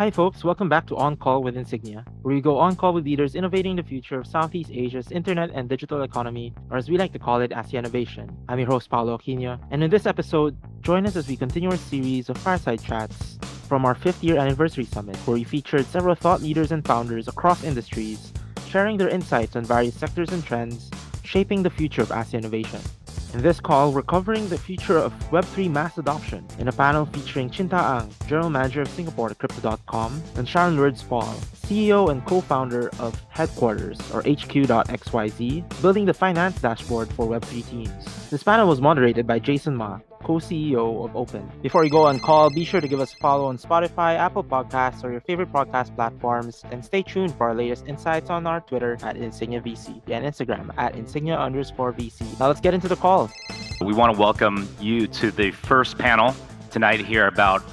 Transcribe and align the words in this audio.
Hi, 0.00 0.10
folks. 0.10 0.42
Welcome 0.42 0.70
back 0.70 0.86
to 0.86 0.96
On 0.96 1.14
Call 1.14 1.42
with 1.42 1.58
Insignia, 1.58 2.06
where 2.22 2.34
we 2.34 2.40
go 2.40 2.56
on 2.56 2.74
call 2.74 2.94
with 2.94 3.04
leaders 3.04 3.34
innovating 3.34 3.76
the 3.76 3.82
future 3.82 4.18
of 4.18 4.26
Southeast 4.26 4.70
Asia's 4.72 5.12
internet 5.12 5.50
and 5.52 5.68
digital 5.68 6.04
economy, 6.04 6.54
or 6.70 6.78
as 6.78 6.88
we 6.88 6.96
like 6.96 7.12
to 7.12 7.18
call 7.18 7.42
it, 7.42 7.50
ASEAN 7.50 7.80
Innovation. 7.80 8.34
I'm 8.48 8.58
your 8.58 8.68
host, 8.68 8.88
Paolo 8.88 9.18
Aquino, 9.18 9.60
and 9.70 9.84
in 9.84 9.90
this 9.90 10.06
episode, 10.06 10.56
join 10.80 11.06
us 11.06 11.16
as 11.16 11.28
we 11.28 11.36
continue 11.36 11.68
our 11.68 11.76
series 11.76 12.30
of 12.30 12.38
fireside 12.38 12.82
chats 12.82 13.38
from 13.68 13.84
our 13.84 13.94
fifth 13.94 14.24
year 14.24 14.38
anniversary 14.38 14.86
summit, 14.86 15.16
where 15.26 15.34
we 15.34 15.44
featured 15.44 15.84
several 15.84 16.14
thought 16.14 16.40
leaders 16.40 16.72
and 16.72 16.82
founders 16.86 17.28
across 17.28 17.62
industries, 17.62 18.32
sharing 18.68 18.96
their 18.96 19.10
insights 19.10 19.54
on 19.54 19.66
various 19.66 19.94
sectors 19.94 20.30
and 20.30 20.42
trends 20.42 20.90
shaping 21.24 21.62
the 21.62 21.68
future 21.68 22.00
of 22.00 22.08
ASEAN 22.08 22.38
innovation. 22.38 22.80
In 23.32 23.42
this 23.42 23.60
call, 23.60 23.92
we're 23.92 24.02
covering 24.02 24.48
the 24.48 24.58
future 24.58 24.98
of 24.98 25.12
Web3 25.30 25.70
mass 25.70 25.98
adoption 25.98 26.44
in 26.58 26.66
a 26.66 26.72
panel 26.72 27.06
featuring 27.06 27.48
Chinta 27.48 27.78
Ang, 27.78 28.12
General 28.26 28.50
Manager 28.50 28.82
of 28.82 28.88
Singapore 28.88 29.30
at 29.30 29.38
Crypto.com, 29.38 30.20
and 30.34 30.48
Sharon 30.48 30.76
Lourdes 30.76 31.04
Paul, 31.04 31.32
CEO 31.64 32.10
and 32.10 32.26
co-founder 32.26 32.90
of 32.98 33.24
Headquarters, 33.28 34.00
or 34.12 34.22
HQ.xyz, 34.22 35.80
building 35.80 36.06
the 36.06 36.14
finance 36.14 36.60
dashboard 36.60 37.08
for 37.12 37.28
Web3 37.28 37.70
teams. 37.70 38.30
This 38.30 38.42
panel 38.42 38.66
was 38.66 38.80
moderated 38.80 39.28
by 39.28 39.38
Jason 39.38 39.76
Ma, 39.76 40.00
co-CEO 40.30 41.04
of 41.04 41.16
Open. 41.16 41.50
Before 41.60 41.82
you 41.82 41.90
go 41.90 42.04
on 42.04 42.20
call, 42.20 42.50
be 42.50 42.64
sure 42.64 42.80
to 42.80 42.86
give 42.86 43.00
us 43.00 43.12
a 43.12 43.16
follow 43.16 43.46
on 43.46 43.58
Spotify, 43.58 44.16
Apple 44.16 44.44
Podcasts, 44.44 45.02
or 45.02 45.10
your 45.10 45.20
favorite 45.22 45.52
podcast 45.52 45.92
platforms, 45.96 46.62
and 46.70 46.84
stay 46.84 47.02
tuned 47.02 47.34
for 47.34 47.48
our 47.48 47.54
latest 47.54 47.88
insights 47.88 48.30
on 48.30 48.46
our 48.46 48.60
Twitter 48.60 48.96
at 49.02 49.16
Insignia 49.16 49.60
VC 49.60 50.00
and 50.06 50.24
Instagram 50.24 50.72
at 50.76 50.94
Insignia 50.94 51.36
underscore 51.36 51.92
VC. 51.92 52.38
Now 52.38 52.46
let's 52.46 52.60
get 52.60 52.74
into 52.74 52.86
the 52.86 52.94
call. 52.94 53.28
We 53.80 53.92
want 53.92 54.14
to 54.14 54.20
welcome 54.20 54.68
you 54.78 55.08
to 55.08 55.32
the 55.32 55.50
first 55.50 55.98
panel 55.98 56.36
tonight 56.70 57.00
here 57.00 57.26
about 57.26 57.64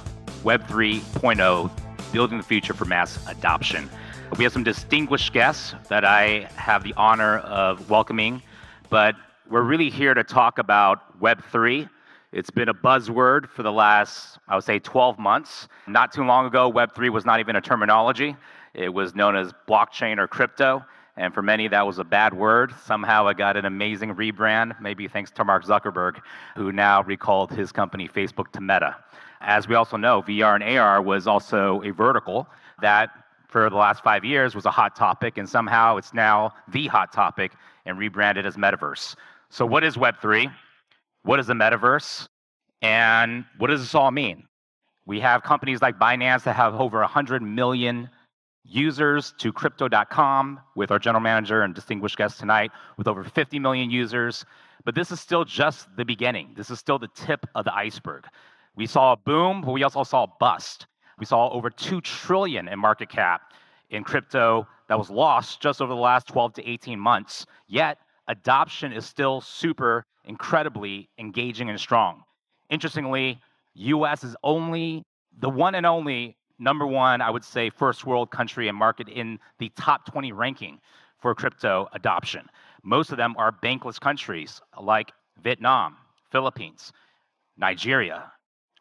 Web 0.42 0.66
3.0, 0.66 1.70
building 2.10 2.38
the 2.38 2.44
future 2.44 2.74
for 2.74 2.86
mass 2.86 3.24
adoption. 3.28 3.88
We 4.36 4.42
have 4.42 4.52
some 4.52 4.64
distinguished 4.64 5.32
guests 5.32 5.74
that 5.90 6.04
I 6.04 6.48
have 6.56 6.82
the 6.82 6.94
honor 6.96 7.38
of 7.38 7.88
welcoming, 7.88 8.42
but 8.90 9.14
we're 9.48 9.62
really 9.62 9.90
here 9.90 10.12
to 10.12 10.24
talk 10.24 10.58
about 10.58 11.20
Web 11.20 11.44
3 11.52 11.88
it's 12.32 12.50
been 12.50 12.68
a 12.68 12.74
buzzword 12.74 13.48
for 13.48 13.62
the 13.62 13.72
last, 13.72 14.38
I 14.48 14.54
would 14.54 14.64
say, 14.64 14.78
12 14.78 15.18
months. 15.18 15.68
Not 15.86 16.12
too 16.12 16.24
long 16.24 16.46
ago, 16.46 16.70
Web3 16.70 17.10
was 17.10 17.24
not 17.24 17.40
even 17.40 17.56
a 17.56 17.60
terminology. 17.60 18.36
It 18.74 18.92
was 18.92 19.14
known 19.14 19.34
as 19.34 19.52
blockchain 19.66 20.18
or 20.18 20.28
crypto. 20.28 20.84
And 21.16 21.32
for 21.32 21.42
many, 21.42 21.68
that 21.68 21.86
was 21.86 21.98
a 21.98 22.04
bad 22.04 22.34
word. 22.34 22.72
Somehow 22.84 23.26
it 23.28 23.38
got 23.38 23.56
an 23.56 23.64
amazing 23.64 24.14
rebrand, 24.14 24.80
maybe 24.80 25.08
thanks 25.08 25.30
to 25.32 25.44
Mark 25.44 25.64
Zuckerberg, 25.64 26.20
who 26.54 26.70
now 26.70 27.02
recalled 27.02 27.50
his 27.50 27.72
company 27.72 28.08
Facebook 28.08 28.52
to 28.52 28.60
Meta. 28.60 28.96
As 29.40 29.66
we 29.66 29.74
also 29.74 29.96
know, 29.96 30.22
VR 30.22 30.54
and 30.54 30.78
AR 30.78 31.00
was 31.00 31.26
also 31.26 31.82
a 31.82 31.90
vertical 31.90 32.46
that 32.82 33.10
for 33.48 33.70
the 33.70 33.76
last 33.76 34.04
five 34.04 34.24
years 34.24 34.54
was 34.54 34.66
a 34.66 34.70
hot 34.70 34.94
topic, 34.94 35.38
and 35.38 35.48
somehow 35.48 35.96
it's 35.96 36.12
now 36.12 36.52
the 36.68 36.86
hot 36.86 37.12
topic 37.12 37.52
and 37.86 37.98
rebranded 37.98 38.44
as 38.44 38.56
Metaverse. 38.56 39.16
So, 39.48 39.64
what 39.64 39.82
is 39.82 39.96
Web3? 39.96 40.52
What 41.28 41.38
is 41.38 41.46
the 41.46 41.52
metaverse? 41.52 42.26
And 42.80 43.44
what 43.58 43.66
does 43.66 43.82
this 43.82 43.94
all 43.94 44.10
mean? 44.10 44.44
We 45.04 45.20
have 45.20 45.42
companies 45.42 45.82
like 45.82 45.98
Binance 45.98 46.44
that 46.44 46.56
have 46.56 46.74
over 46.74 47.00
100 47.00 47.42
million 47.42 48.08
users 48.64 49.34
to 49.36 49.52
crypto.com 49.52 50.58
with 50.74 50.90
our 50.90 50.98
general 50.98 51.20
manager 51.20 51.60
and 51.60 51.74
distinguished 51.74 52.16
guest 52.16 52.40
tonight 52.40 52.70
with 52.96 53.06
over 53.06 53.22
50 53.22 53.58
million 53.58 53.90
users. 53.90 54.46
But 54.86 54.94
this 54.94 55.12
is 55.12 55.20
still 55.20 55.44
just 55.44 55.94
the 55.98 56.04
beginning. 56.06 56.54
This 56.56 56.70
is 56.70 56.78
still 56.78 56.98
the 56.98 57.10
tip 57.14 57.44
of 57.54 57.66
the 57.66 57.74
iceberg. 57.74 58.24
We 58.74 58.86
saw 58.86 59.12
a 59.12 59.16
boom, 59.18 59.60
but 59.60 59.72
we 59.72 59.82
also 59.82 60.04
saw 60.04 60.24
a 60.24 60.32
bust. 60.40 60.86
We 61.18 61.26
saw 61.26 61.50
over 61.50 61.68
2 61.68 62.00
trillion 62.00 62.68
in 62.68 62.78
market 62.78 63.10
cap 63.10 63.52
in 63.90 64.02
crypto 64.02 64.66
that 64.88 64.98
was 64.98 65.10
lost 65.10 65.60
just 65.60 65.82
over 65.82 65.92
the 65.92 66.00
last 66.00 66.26
12 66.28 66.54
to 66.54 66.66
18 66.66 66.98
months. 66.98 67.44
Yet 67.66 67.98
adoption 68.28 68.92
is 68.92 69.04
still 69.04 69.40
super 69.40 70.04
incredibly 70.24 71.08
engaging 71.18 71.68
and 71.70 71.80
strong. 71.80 72.22
Interestingly, 72.70 73.40
US 73.74 74.22
is 74.24 74.36
only 74.44 75.02
the 75.40 75.48
one 75.48 75.74
and 75.74 75.86
only 75.86 76.36
number 76.58 76.86
one, 76.86 77.20
I 77.20 77.30
would 77.30 77.44
say, 77.44 77.70
first 77.70 78.04
world 78.04 78.30
country 78.30 78.68
and 78.68 78.76
market 78.76 79.08
in 79.08 79.38
the 79.58 79.70
top 79.70 80.06
20 80.06 80.32
ranking 80.32 80.80
for 81.18 81.34
crypto 81.34 81.88
adoption. 81.92 82.48
Most 82.82 83.10
of 83.10 83.16
them 83.16 83.34
are 83.38 83.52
bankless 83.52 84.00
countries 84.00 84.60
like 84.80 85.12
Vietnam, 85.42 85.96
Philippines, 86.30 86.92
Nigeria. 87.56 88.32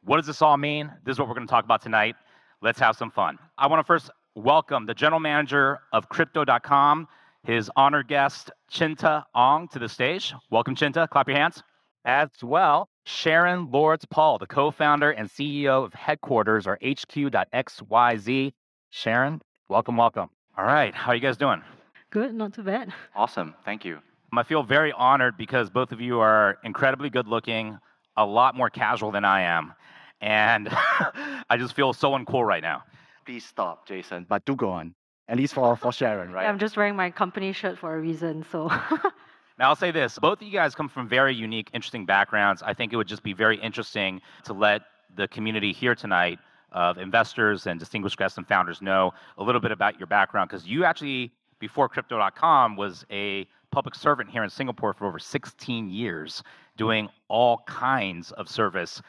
What 0.03 0.18
does 0.18 0.28
this 0.28 0.41
all 0.41 0.58
mean? 0.58 0.91
This 1.03 1.14
is 1.14 1.19
what 1.19 1.28
we're 1.28 1.35
going 1.35 1.47
to 1.47 1.52
talk 1.52 1.66
about 1.66 1.81
tonight. 1.81 2.16
Let's 2.62 2.79
have 2.79 2.96
some 2.96 3.12
fun. 3.12 3.38
I 3.58 3.68
want 3.68 3.79
to 3.79 3.84
first 3.84 4.09
welcome 4.35 4.85
the 4.85 4.94
general 4.94 5.19
manager 5.19 5.79
of 5.94 6.09
crypto.com, 6.09 7.08
his 7.47 7.72
honored 7.78 8.09
guest, 8.09 8.52
Chinta 8.69 9.24
Ong, 9.34 9.69
to 9.69 9.80
the 9.80 9.88
stage. 9.88 10.34
Welcome, 10.52 10.75
Chinta. 10.75 11.08
Clap 11.09 11.30
your 11.30 11.38
hands. 11.38 11.63
As 12.03 12.30
well, 12.44 12.90
Sharon 13.06 13.72
Lourdes 13.72 14.06
Paul, 14.06 14.38
the 14.38 14.46
co 14.46 14.69
founder 14.69 15.12
and 15.12 15.30
CEO 15.30 15.85
of 15.85 15.94
Headquarters, 15.94 16.68
or 16.68 16.78
HQ.xyz. 16.84 18.52
Sharon, 18.90 19.41
welcome, 19.69 19.96
welcome. 19.96 20.30
All 20.58 20.66
right, 20.66 20.94
how 20.94 21.12
are 21.12 21.16
you 21.16 21.22
guys 21.22 21.38
doing? 21.38 21.62
Good, 22.09 22.34
not 22.34 22.53
too 22.53 22.63
bad. 22.63 22.94
Awesome, 23.16 23.56
thank 23.64 23.85
you. 23.85 24.00
I 24.34 24.44
feel 24.44 24.64
very 24.64 24.91
honored 24.91 25.38
because 25.38 25.69
both 25.69 25.94
of 25.94 26.02
you 26.02 26.19
are 26.19 26.58
incredibly 26.66 27.09
good 27.09 27.28
looking, 27.28 27.78
a 28.18 28.25
lot 28.25 28.56
more 28.56 28.69
casual 28.69 29.12
than 29.12 29.24
I 29.24 29.41
am. 29.44 29.74
And 30.19 30.68
I 31.50 31.56
just 31.58 31.75
feel 31.75 31.94
so 31.94 32.12
uncool 32.12 32.46
right 32.46 32.62
now. 32.62 32.84
Please 33.25 33.46
stop, 33.46 33.88
Jason, 33.88 34.25
but 34.28 34.44
do 34.44 34.56
go 34.56 34.69
on 34.69 34.96
at 35.28 35.38
least 35.38 35.54
for, 35.54 35.76
for 35.76 35.92
Sharon, 35.92 36.32
right? 36.32 36.44
Yeah, 36.44 36.50
I'm 36.50 36.60
just 36.60 36.78
wearing 36.78 36.96
my 36.96 37.12
company 37.12 37.52
shirt 37.52 37.78
for 37.78 37.96
a 37.96 38.00
reason, 38.00 38.46
so. 38.52 38.68
now, 39.60 39.70
I'll 39.70 39.76
say 39.76 39.92
this 39.92 40.18
both 40.20 40.42
of 40.42 40.48
you 40.48 40.54
guys 40.54 40.76
come 40.76 40.90
from 40.90 41.08
very 41.08 41.36
unique, 41.36 41.70
interesting 41.74 42.06
backgrounds. 42.06 42.64
I 42.64 42.74
think 42.74 42.94
it 42.94 42.96
would 42.96 43.08
just 43.08 43.24
be 43.24 43.34
very 43.34 43.58
interesting 43.58 44.22
to 44.46 44.54
let 44.54 44.84
the 45.16 45.28
community 45.28 45.74
here 45.74 45.96
tonight 45.96 46.40
of 46.72 46.98
investors 46.98 47.66
and 47.66 47.80
distinguished 47.80 48.18
guests 48.18 48.38
and 48.38 48.48
founders 48.48 48.82
know 48.82 49.14
a 49.38 49.44
little 49.44 49.62
bit 49.62 49.72
about 49.72 50.00
your 50.00 50.08
background 50.08 50.50
because 50.50 50.66
you 50.68 50.84
actually, 50.84 51.32
before 51.59 51.90
crypto.com, 51.90 52.76
was 52.76 53.06
a 53.09 53.48
public 53.72 53.96
servant 53.96 54.30
here 54.30 54.44
in 54.44 54.50
Singapore 54.50 54.94
for 54.94 55.06
over 55.06 55.20
16 55.20 55.90
years, 55.90 56.44
doing 56.78 57.09
all 57.28 57.59
kinds 57.68 58.32
of 58.34 58.50
service. 58.50 59.02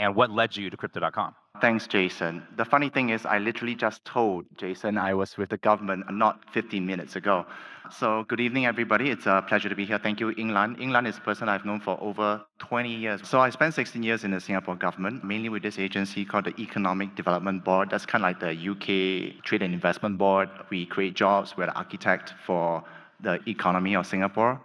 And 0.00 0.16
what 0.16 0.30
led 0.30 0.56
you 0.56 0.70
to 0.70 0.76
crypto.com? 0.78 1.34
Thanks, 1.60 1.86
Jason. 1.86 2.42
The 2.56 2.64
funny 2.64 2.88
thing 2.88 3.10
is, 3.10 3.26
I 3.26 3.36
literally 3.38 3.74
just 3.74 4.02
told 4.06 4.46
Jason 4.56 4.96
I 4.96 5.12
was 5.12 5.36
with 5.36 5.50
the 5.50 5.58
government 5.58 6.10
not 6.10 6.42
15 6.54 6.86
minutes 6.86 7.16
ago. 7.16 7.44
So, 7.90 8.24
good 8.26 8.40
evening, 8.40 8.64
everybody. 8.64 9.10
It's 9.10 9.26
a 9.26 9.44
pleasure 9.46 9.68
to 9.68 9.74
be 9.74 9.84
here. 9.84 9.98
Thank 9.98 10.20
you, 10.20 10.30
England. 10.38 10.78
England 10.80 11.06
is 11.06 11.18
a 11.18 11.20
person 11.20 11.50
I've 11.50 11.66
known 11.66 11.80
for 11.80 11.98
over 12.00 12.40
20 12.60 12.88
years. 12.88 13.28
So, 13.28 13.40
I 13.40 13.50
spent 13.50 13.74
16 13.74 14.02
years 14.02 14.24
in 14.24 14.30
the 14.30 14.40
Singapore 14.40 14.74
government, 14.74 15.22
mainly 15.22 15.50
with 15.50 15.62
this 15.62 15.78
agency 15.78 16.24
called 16.24 16.46
the 16.46 16.58
Economic 16.58 17.14
Development 17.14 17.62
Board. 17.62 17.90
That's 17.90 18.06
kind 18.06 18.24
of 18.24 18.28
like 18.30 18.40
the 18.40 18.52
UK 18.70 19.44
Trade 19.44 19.60
and 19.60 19.74
Investment 19.74 20.16
Board. 20.16 20.48
We 20.70 20.86
create 20.86 21.12
jobs. 21.12 21.58
We're 21.58 21.66
the 21.66 21.76
architect 21.76 22.32
for 22.46 22.82
the 23.20 23.38
economy 23.46 23.96
of 23.96 24.06
Singapore. 24.06 24.64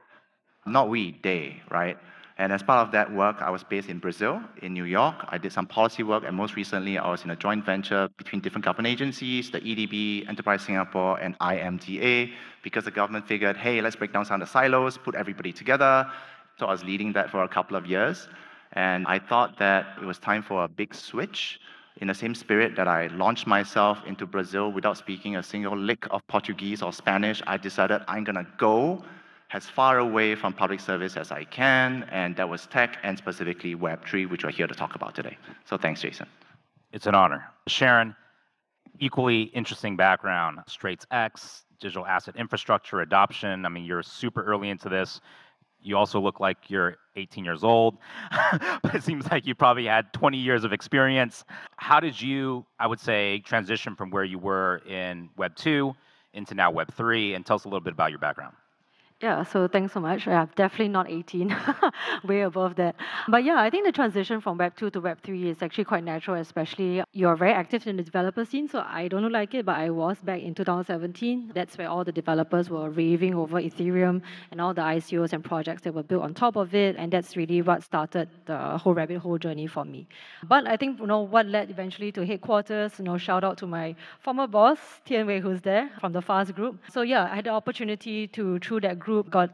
Not 0.66 0.88
we, 0.88 1.20
they, 1.22 1.62
right? 1.70 1.98
And 2.38 2.52
as 2.52 2.62
part 2.62 2.86
of 2.86 2.92
that 2.92 3.14
work, 3.14 3.42
I 3.42 3.50
was 3.50 3.64
based 3.64 3.88
in 3.88 4.00
Brazil, 4.00 4.42
in 4.62 4.74
New 4.74 4.84
York. 4.84 5.16
I 5.30 5.38
did 5.38 5.54
some 5.54 5.66
policy 5.66 6.04
work, 6.04 6.24
and 6.28 6.36
most 6.36 6.58
recently, 6.58 6.98
I 6.98 7.10
was 7.10 7.24
in 7.24 7.30
a 7.30 7.36
joint 7.36 7.66
venture 7.66 8.10
between 8.18 8.42
different 8.42 8.66
government 8.66 8.92
agencies, 8.92 9.52
the 9.52 9.62
EDB, 9.62 10.28
Enterprise 10.28 10.62
Singapore, 10.64 11.18
and 11.20 11.40
IMDA, 11.40 12.32
because 12.62 12.84
the 12.84 12.92
government 12.92 13.26
figured, 13.26 13.56
hey, 13.56 13.80
let's 13.80 13.96
break 13.96 14.12
down 14.12 14.26
some 14.26 14.42
of 14.42 14.48
the 14.48 14.52
silos, 14.52 14.98
put 14.98 15.16
everybody 15.16 15.54
together. 15.54 16.06
So 16.60 16.66
I 16.66 16.72
was 16.72 16.84
leading 16.84 17.14
that 17.14 17.30
for 17.30 17.44
a 17.44 17.48
couple 17.48 17.78
of 17.78 17.86
years. 17.86 18.28
And 18.74 19.08
I 19.08 19.18
thought 19.18 19.58
that 19.60 19.86
it 20.02 20.06
was 20.06 20.20
time 20.20 20.44
for 20.44 20.66
a 20.66 20.68
big 20.68 20.94
switch. 20.94 21.62
In 22.02 22.08
the 22.08 22.14
same 22.14 22.36
spirit 22.36 22.76
that 22.76 22.90
I 22.90 23.08
launched 23.08 23.48
myself 23.48 24.00
into 24.06 24.26
Brazil 24.26 24.74
without 24.74 24.98
speaking 24.98 25.38
a 25.38 25.44
single 25.44 25.78
lick 25.78 26.06
of 26.12 26.28
Portuguese 26.28 26.82
or 26.82 26.92
Spanish, 26.92 27.42
I 27.48 27.56
decided 27.56 28.02
I'm 28.10 28.26
going 28.26 28.36
to 28.36 28.48
go 28.58 29.06
as 29.54 29.68
far 29.68 30.00
away 30.00 30.36
from 30.36 30.54
public 30.54 30.80
service 30.80 31.18
as 31.18 31.32
I 31.32 31.44
can, 31.44 32.04
and 32.12 32.36
that 32.36 32.50
was 32.50 32.66
tech 32.68 32.98
and 33.04 33.18
specifically 33.18 33.76
Web3, 33.76 34.30
which 34.30 34.44
we're 34.44 34.52
here 34.52 34.68
to 34.68 34.74
talk 34.76 34.96
about 34.96 35.16
today. 35.16 35.38
So 35.66 35.78
thanks, 35.78 36.02
Jason. 36.02 36.28
It's 36.92 37.08
an 37.08 37.16
honor. 37.16 37.46
Sharon, 37.68 38.16
equally 39.00 39.44
interesting 39.44 39.96
background, 39.96 40.60
Straits 40.68 41.06
X, 41.12 41.66
digital 41.80 42.06
asset 42.06 42.36
infrastructure 42.36 43.02
adoption. 43.02 43.66
I 43.66 43.70
mean, 43.70 43.86
you're 43.86 44.04
super 44.04 44.44
early 44.44 44.70
into 44.70 44.90
this. 44.90 45.22
You 45.82 45.98
also 45.98 46.20
look 46.20 46.40
like 46.40 46.70
you're 46.70 46.98
18 47.16 47.46
years 47.46 47.64
old, 47.64 47.98
but 48.82 48.96
it 48.96 49.04
seems 49.04 49.30
like 49.30 49.46
you 49.46 49.54
probably 49.54 49.86
had 49.86 50.12
20 50.14 50.38
years 50.38 50.64
of 50.64 50.74
experience. 50.74 51.46
How 51.78 52.00
did 52.00 52.20
you, 52.20 52.66
I 52.80 52.88
would 52.88 53.00
say, 53.00 53.40
transition 53.40 53.96
from 53.96 54.10
where 54.10 54.24
you 54.24 54.40
were 54.40 54.78
in 54.88 55.30
Web 55.38 55.56
2 55.56 55.94
into 56.34 56.56
now 56.56 56.72
Web 56.72 56.92
3? 56.96 57.36
And 57.36 57.46
tell 57.46 57.58
us 57.58 57.66
a 57.66 57.68
little 57.68 57.82
bit 57.82 57.94
about 57.94 58.10
your 58.10 58.20
background. 58.20 58.56
Yeah, 59.22 59.44
so 59.44 59.70
thanks 59.70 59.94
so 59.94 60.02
much. 60.02 60.28
Yeah, 60.28 60.46
definitely 60.58 60.90
not 60.90 61.10
18, 61.10 61.56
way 62.26 62.42
above 62.42 62.76
that. 62.76 62.96
But 63.30 63.46
yeah, 63.46 63.56
I 63.62 63.70
think 63.70 63.86
the 63.86 63.94
transition 63.94 64.42
from 64.42 64.58
Web 64.58 64.76
2 64.76 64.90
to 64.90 65.00
Web 65.00 65.20
3 65.24 65.50
is 65.52 65.64
actually 65.64 65.86
quite 65.86 66.04
natural, 66.04 66.36
especially 66.36 67.02
you're 67.14 67.38
very 67.38 67.54
active 67.54 67.88
in 67.88 67.96
the 67.96 68.04
developer 68.04 68.44
scene. 68.44 68.68
So 68.68 68.84
I 68.86 69.08
don't 69.08 69.32
like 69.32 69.54
it, 69.54 69.66
but 69.66 69.78
I 69.78 69.90
was 69.90 70.18
back 70.18 70.42
in 70.42 70.54
2017. 70.54 71.54
That's 71.56 71.78
where 71.78 71.88
all 71.88 72.04
the 72.04 72.12
developers 72.12 72.70
were 72.70 72.90
raving 72.90 73.36
over 73.36 73.62
Ethereum 73.62 74.22
and 74.52 74.60
all 74.60 74.74
the 74.74 74.82
ICOs 74.82 75.32
and 75.32 75.42
projects 75.46 75.84
that 75.84 75.94
were 75.94 76.04
built 76.04 76.22
on 76.22 76.34
top 76.34 76.58
of 76.58 76.76
it. 76.76 76.98
And 76.98 77.10
that's 77.10 77.38
really 77.38 77.62
what 77.62 77.84
started 77.84 78.28
the 78.46 78.78
whole 78.78 78.94
rabbit 78.94 79.20
hole 79.20 79.38
journey 79.38 79.66
for 79.66 79.86
me. 79.86 80.10
But 80.44 80.68
I 80.68 80.76
think 80.76 81.00
you 81.00 81.08
know 81.08 81.22
what 81.22 81.46
led 81.46 81.70
eventually 81.70 82.12
to 82.12 82.26
headquarters, 82.26 83.00
you 83.00 83.06
know, 83.06 83.18
shout 83.18 83.46
out 83.46 83.58
to 83.60 83.66
my 83.68 83.96
former 84.20 84.46
boss, 84.46 84.78
Tian 85.06 85.26
Wei, 85.26 85.40
who's 85.40 85.62
there 85.62 85.90
from 86.02 86.12
the 86.12 86.22
Fazz 86.22 86.52
group. 86.52 86.80
So 86.92 87.02
yeah, 87.02 87.30
I 87.32 87.36
had 87.36 87.46
the 87.46 87.52
opportunity 87.52 88.28
to, 88.28 88.60
through 88.60 88.82
that 88.82 89.00
group 89.06 89.30
got 89.30 89.50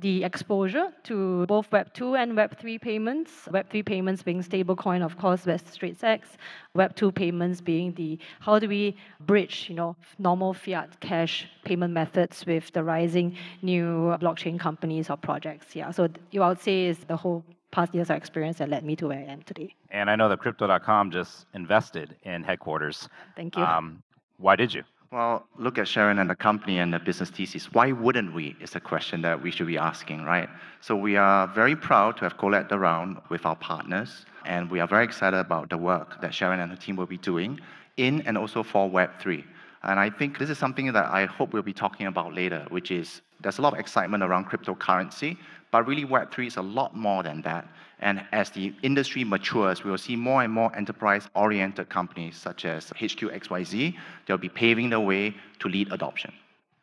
the 0.00 0.24
exposure 0.24 0.88
to 1.04 1.46
both 1.46 1.70
Web 1.70 1.92
2 1.92 2.14
and 2.14 2.34
Web 2.34 2.58
3 2.58 2.78
payments. 2.78 3.30
Web 3.50 3.68
3 3.70 3.82
payments 3.82 4.22
being 4.22 4.42
stablecoin, 4.42 5.04
of 5.04 5.18
course, 5.18 5.44
West 5.44 5.68
Straits 5.68 6.02
X. 6.02 6.38
Web 6.74 6.96
2 6.96 7.12
payments 7.12 7.60
being 7.60 7.92
the 7.94 8.18
how 8.40 8.58
do 8.58 8.68
we 8.68 8.96
bridge, 9.20 9.66
you 9.68 9.74
know, 9.74 9.94
normal 10.18 10.54
fiat 10.54 10.98
cash 11.00 11.46
payment 11.64 11.92
methods 11.92 12.46
with 12.46 12.72
the 12.72 12.82
rising 12.82 13.36
new 13.60 14.16
blockchain 14.20 14.58
companies 14.58 15.10
or 15.10 15.16
projects. 15.16 15.76
Yeah, 15.76 15.90
so 15.90 16.08
you 16.30 16.42
I 16.42 16.48
would 16.48 16.60
say 16.60 16.86
is 16.86 16.98
the 17.12 17.16
whole 17.16 17.44
past 17.70 17.94
years 17.94 18.08
of 18.10 18.16
experience 18.16 18.58
that 18.58 18.68
led 18.68 18.84
me 18.84 18.96
to 18.96 19.08
where 19.08 19.18
I 19.18 19.32
am 19.32 19.42
today. 19.42 19.74
And 19.90 20.08
I 20.10 20.16
know 20.16 20.28
that 20.30 20.38
Crypto.com 20.38 21.10
just 21.10 21.46
invested 21.54 22.16
in 22.22 22.42
headquarters. 22.44 23.08
Thank 23.36 23.56
you. 23.56 23.62
Um, 23.62 24.02
why 24.38 24.56
did 24.56 24.72
you? 24.72 24.84
Well, 25.12 25.46
look 25.58 25.76
at 25.76 25.86
Sharon 25.86 26.18
and 26.20 26.30
the 26.30 26.34
company 26.34 26.78
and 26.78 26.90
the 26.90 26.98
business 26.98 27.28
thesis. 27.28 27.70
Why 27.70 27.92
wouldn't 27.92 28.32
we? 28.32 28.56
Is 28.62 28.74
a 28.76 28.80
question 28.80 29.20
that 29.20 29.42
we 29.42 29.50
should 29.50 29.66
be 29.66 29.76
asking, 29.76 30.24
right? 30.24 30.48
So 30.80 30.96
we 30.96 31.18
are 31.18 31.46
very 31.48 31.76
proud 31.76 32.16
to 32.16 32.24
have 32.24 32.38
co-led 32.38 32.72
around 32.72 33.18
with 33.28 33.44
our 33.44 33.56
partners, 33.56 34.24
and 34.46 34.70
we 34.70 34.80
are 34.80 34.88
very 34.88 35.04
excited 35.04 35.38
about 35.38 35.68
the 35.68 35.76
work 35.76 36.22
that 36.22 36.32
Sharon 36.32 36.60
and 36.60 36.70
her 36.70 36.78
team 36.78 36.96
will 36.96 37.04
be 37.04 37.18
doing 37.18 37.60
in 37.98 38.22
and 38.22 38.38
also 38.38 38.62
for 38.62 38.88
Web3. 38.88 39.44
And 39.82 40.00
I 40.00 40.08
think 40.08 40.38
this 40.38 40.48
is 40.48 40.56
something 40.56 40.90
that 40.94 41.04
I 41.12 41.26
hope 41.26 41.52
we'll 41.52 41.62
be 41.62 41.74
talking 41.74 42.06
about 42.06 42.32
later, 42.32 42.64
which 42.70 42.90
is 42.90 43.20
there's 43.42 43.58
a 43.58 43.62
lot 43.62 43.74
of 43.74 43.80
excitement 43.80 44.22
around 44.22 44.46
cryptocurrency, 44.46 45.36
but 45.72 45.86
really 45.88 46.04
Web3 46.04 46.46
is 46.46 46.56
a 46.56 46.62
lot 46.62 46.94
more 46.94 47.24
than 47.24 47.42
that. 47.42 47.66
And 47.98 48.22
as 48.30 48.50
the 48.50 48.74
industry 48.82 49.24
matures, 49.24 49.82
we 49.82 49.90
will 49.90 49.98
see 49.98 50.16
more 50.16 50.42
and 50.42 50.52
more 50.52 50.74
enterprise-oriented 50.76 51.88
companies 51.88 52.36
such 52.36 52.64
as 52.64 52.90
HQXYZ. 52.90 53.94
They'll 54.26 54.38
be 54.38 54.48
paving 54.48 54.90
the 54.90 55.00
way 55.00 55.34
to 55.60 55.68
lead 55.68 55.90
adoption. 55.90 56.32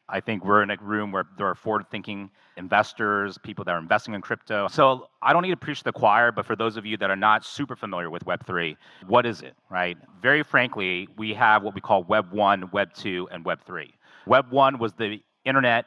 I 0.10 0.20
think 0.20 0.44
we're 0.44 0.64
in 0.64 0.72
a 0.72 0.78
room 0.82 1.12
where 1.12 1.26
there 1.38 1.46
are 1.48 1.56
forward-thinking 1.56 2.32
investors, 2.58 3.38
people 3.38 3.64
that 3.66 3.72
are 3.72 3.78
investing 3.78 4.16
in 4.16 4.22
crypto. 4.22 4.68
So 4.68 5.08
I 5.22 5.34
don't 5.34 5.44
need 5.44 5.52
to 5.52 5.58
preach 5.58 5.80
to 5.80 5.84
the 5.84 5.94
choir, 5.94 6.32
but 6.32 6.46
for 6.46 6.56
those 6.56 6.78
of 6.78 6.86
you 6.86 6.98
that 6.98 7.12
are 7.12 7.16
not 7.16 7.46
super 7.46 7.76
familiar 7.76 8.10
with 8.10 8.26
Web3, 8.26 8.76
what 9.08 9.26
is 9.28 9.42
it, 9.42 9.54
right? 9.70 9.98
Very 10.22 10.42
frankly, 10.42 11.08
we 11.16 11.34
have 11.36 11.62
what 11.62 11.76
we 11.76 11.82
call 11.82 12.04
Web 12.04 12.32
1, 12.32 12.72
Web 12.72 12.94
2, 12.96 13.30
and 13.32 13.46
Web 13.46 13.60
3. 13.66 13.94
Web 14.26 14.52
1 14.52 14.80
was 14.80 14.94
the 14.94 15.22
internet 15.46 15.86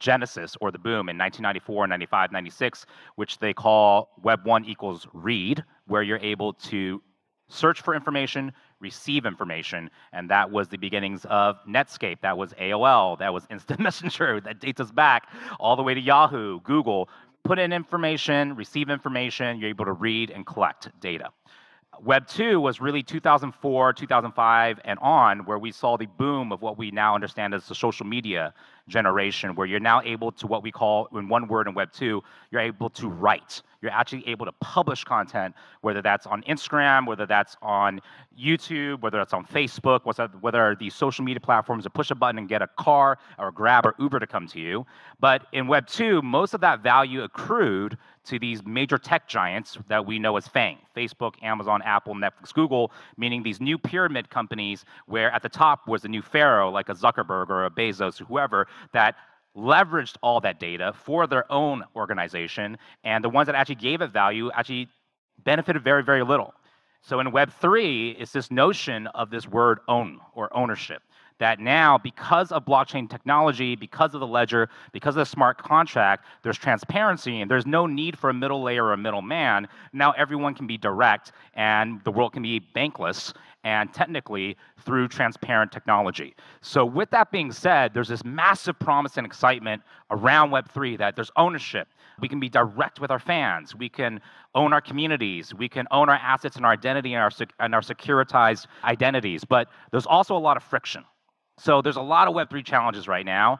genesis 0.00 0.56
or 0.60 0.72
the 0.72 0.78
boom 0.78 1.08
in 1.08 1.16
1994, 1.16 1.86
95, 1.86 2.32
96, 2.32 2.86
which 3.14 3.38
they 3.38 3.54
call 3.54 4.10
Web 4.22 4.44
1 4.44 4.64
equals 4.64 5.06
read, 5.12 5.62
where 5.86 6.02
you're 6.02 6.18
able 6.18 6.54
to 6.54 7.00
search 7.48 7.82
for 7.82 7.94
information, 7.94 8.52
receive 8.80 9.26
information, 9.26 9.90
and 10.12 10.30
that 10.30 10.50
was 10.50 10.68
the 10.68 10.78
beginnings 10.78 11.24
of 11.26 11.56
Netscape. 11.68 12.20
That 12.22 12.38
was 12.38 12.52
AOL. 12.54 13.18
That 13.18 13.32
was 13.32 13.46
Instant 13.50 13.80
Messenger. 13.88 14.40
That 14.40 14.60
dates 14.60 14.80
us 14.80 14.90
back 14.90 15.28
all 15.58 15.76
the 15.76 15.82
way 15.82 15.94
to 15.94 16.00
Yahoo, 16.00 16.60
Google. 16.60 17.08
Put 17.42 17.58
in 17.58 17.72
information, 17.72 18.54
receive 18.56 18.90
information, 18.90 19.58
you're 19.58 19.70
able 19.70 19.86
to 19.86 19.92
read 19.92 20.30
and 20.30 20.46
collect 20.46 20.88
data. 21.00 21.30
Web 22.02 22.26
2 22.28 22.60
was 22.60 22.80
really 22.80 23.02
2004, 23.02 23.92
2005, 23.92 24.80
and 24.84 24.98
on, 25.00 25.40
where 25.40 25.58
we 25.58 25.70
saw 25.70 25.96
the 25.96 26.06
boom 26.06 26.50
of 26.50 26.62
what 26.62 26.78
we 26.78 26.90
now 26.90 27.14
understand 27.14 27.52
as 27.52 27.66
the 27.66 27.74
social 27.74 28.06
media 28.06 28.54
generation, 28.90 29.54
where 29.54 29.66
you're 29.66 29.80
now 29.80 30.02
able 30.02 30.32
to, 30.32 30.46
what 30.46 30.62
we 30.62 30.70
call, 30.70 31.08
in 31.14 31.28
one 31.28 31.48
word 31.48 31.66
in 31.68 31.74
Web 31.74 31.92
2, 31.92 32.22
you're 32.50 32.60
able 32.60 32.90
to 32.90 33.08
write. 33.08 33.62
You're 33.82 33.92
actually 33.92 34.28
able 34.28 34.44
to 34.44 34.52
publish 34.60 35.04
content, 35.04 35.54
whether 35.80 36.02
that's 36.02 36.26
on 36.26 36.42
Instagram, 36.42 37.06
whether 37.06 37.24
that's 37.24 37.56
on 37.62 38.00
YouTube, 38.38 39.00
whether 39.00 39.16
that's 39.16 39.32
on 39.32 39.46
Facebook, 39.46 40.00
whether 40.42 40.76
these 40.78 40.94
social 40.94 41.24
media 41.24 41.40
platforms 41.40 41.84
to 41.84 41.90
push 41.90 42.10
a 42.10 42.14
button 42.14 42.38
and 42.38 42.48
get 42.48 42.60
a 42.60 42.66
car 42.78 43.18
or 43.38 43.50
Grab 43.50 43.86
or 43.86 43.94
Uber 43.98 44.18
to 44.18 44.26
come 44.26 44.46
to 44.48 44.60
you. 44.60 44.84
But 45.18 45.46
in 45.52 45.66
Web 45.66 45.86
2, 45.86 46.20
most 46.20 46.52
of 46.52 46.60
that 46.60 46.82
value 46.82 47.22
accrued 47.22 47.96
to 48.24 48.38
these 48.38 48.62
major 48.66 48.98
tech 48.98 49.26
giants 49.26 49.78
that 49.88 50.04
we 50.04 50.18
know 50.18 50.36
as 50.36 50.46
FANG 50.46 50.76
Facebook, 50.94 51.34
Amazon, 51.42 51.80
Apple, 51.82 52.14
Netflix, 52.14 52.52
Google, 52.52 52.92
meaning 53.16 53.42
these 53.42 53.60
new 53.60 53.78
pyramid 53.78 54.28
companies 54.28 54.84
where 55.06 55.30
at 55.32 55.42
the 55.42 55.48
top 55.48 55.88
was 55.88 56.02
the 56.02 56.08
new 56.08 56.20
pharaoh, 56.20 56.70
like 56.70 56.90
a 56.90 56.94
Zuckerberg 56.94 57.48
or 57.48 57.64
a 57.64 57.70
Bezos 57.70 58.20
or 58.20 58.24
whoever, 58.26 58.66
that 58.92 59.16
leveraged 59.56 60.16
all 60.22 60.40
that 60.40 60.60
data 60.60 60.92
for 60.94 61.26
their 61.26 61.50
own 61.50 61.84
organization, 61.96 62.78
and 63.04 63.24
the 63.24 63.28
ones 63.28 63.46
that 63.46 63.54
actually 63.54 63.74
gave 63.74 64.00
it 64.00 64.10
value 64.12 64.50
actually 64.52 64.88
benefited 65.44 65.82
very, 65.82 66.02
very 66.02 66.22
little. 66.22 66.54
So 67.02 67.18
in 67.20 67.28
Web3, 67.28 68.16
it's 68.20 68.32
this 68.32 68.50
notion 68.50 69.06
of 69.08 69.30
this 69.30 69.48
word 69.48 69.80
own 69.88 70.20
or 70.34 70.54
ownership 70.56 71.02
that 71.40 71.58
now, 71.58 71.98
because 71.98 72.52
of 72.52 72.64
blockchain 72.64 73.10
technology, 73.10 73.74
because 73.74 74.14
of 74.14 74.20
the 74.20 74.26
ledger, 74.26 74.68
because 74.92 75.16
of 75.16 75.20
the 75.20 75.26
smart 75.26 75.58
contract, 75.58 76.26
there's 76.42 76.58
transparency 76.58 77.40
and 77.40 77.50
there's 77.50 77.66
no 77.66 77.86
need 77.86 78.16
for 78.16 78.30
a 78.30 78.34
middle 78.34 78.62
layer 78.62 78.84
or 78.84 78.92
a 78.92 78.96
middleman. 78.96 79.66
Now 79.92 80.12
everyone 80.12 80.54
can 80.54 80.66
be 80.66 80.78
direct 80.78 81.32
and 81.54 82.00
the 82.04 82.12
world 82.12 82.34
can 82.34 82.42
be 82.42 82.60
bankless 82.76 83.32
and 83.64 83.92
technically 83.92 84.56
through 84.80 85.08
transparent 85.08 85.70
technology. 85.70 86.34
So, 86.62 86.84
with 86.84 87.10
that 87.10 87.30
being 87.30 87.52
said, 87.52 87.92
there's 87.92 88.08
this 88.08 88.24
massive 88.24 88.78
promise 88.78 89.16
and 89.16 89.26
excitement 89.26 89.82
around 90.10 90.50
Web3 90.50 90.98
that 90.98 91.16
there's 91.16 91.30
ownership. 91.36 91.88
We 92.20 92.28
can 92.28 92.40
be 92.40 92.48
direct 92.48 93.00
with 93.00 93.10
our 93.10 93.18
fans. 93.18 93.74
We 93.74 93.88
can 93.88 94.20
own 94.54 94.72
our 94.72 94.80
communities. 94.80 95.54
We 95.54 95.68
can 95.68 95.86
own 95.90 96.08
our 96.08 96.16
assets 96.16 96.56
and 96.56 96.64
our 96.64 96.72
identity 96.72 97.14
and 97.14 97.22
our, 97.22 97.30
and 97.58 97.74
our 97.74 97.80
securitized 97.80 98.66
identities. 98.84 99.44
But 99.44 99.68
there's 99.90 100.06
also 100.06 100.36
a 100.36 100.38
lot 100.38 100.56
of 100.56 100.62
friction. 100.62 101.04
So, 101.58 101.82
there's 101.82 101.96
a 101.96 102.02
lot 102.02 102.28
of 102.28 102.34
Web3 102.34 102.64
challenges 102.64 103.08
right 103.08 103.26
now. 103.26 103.58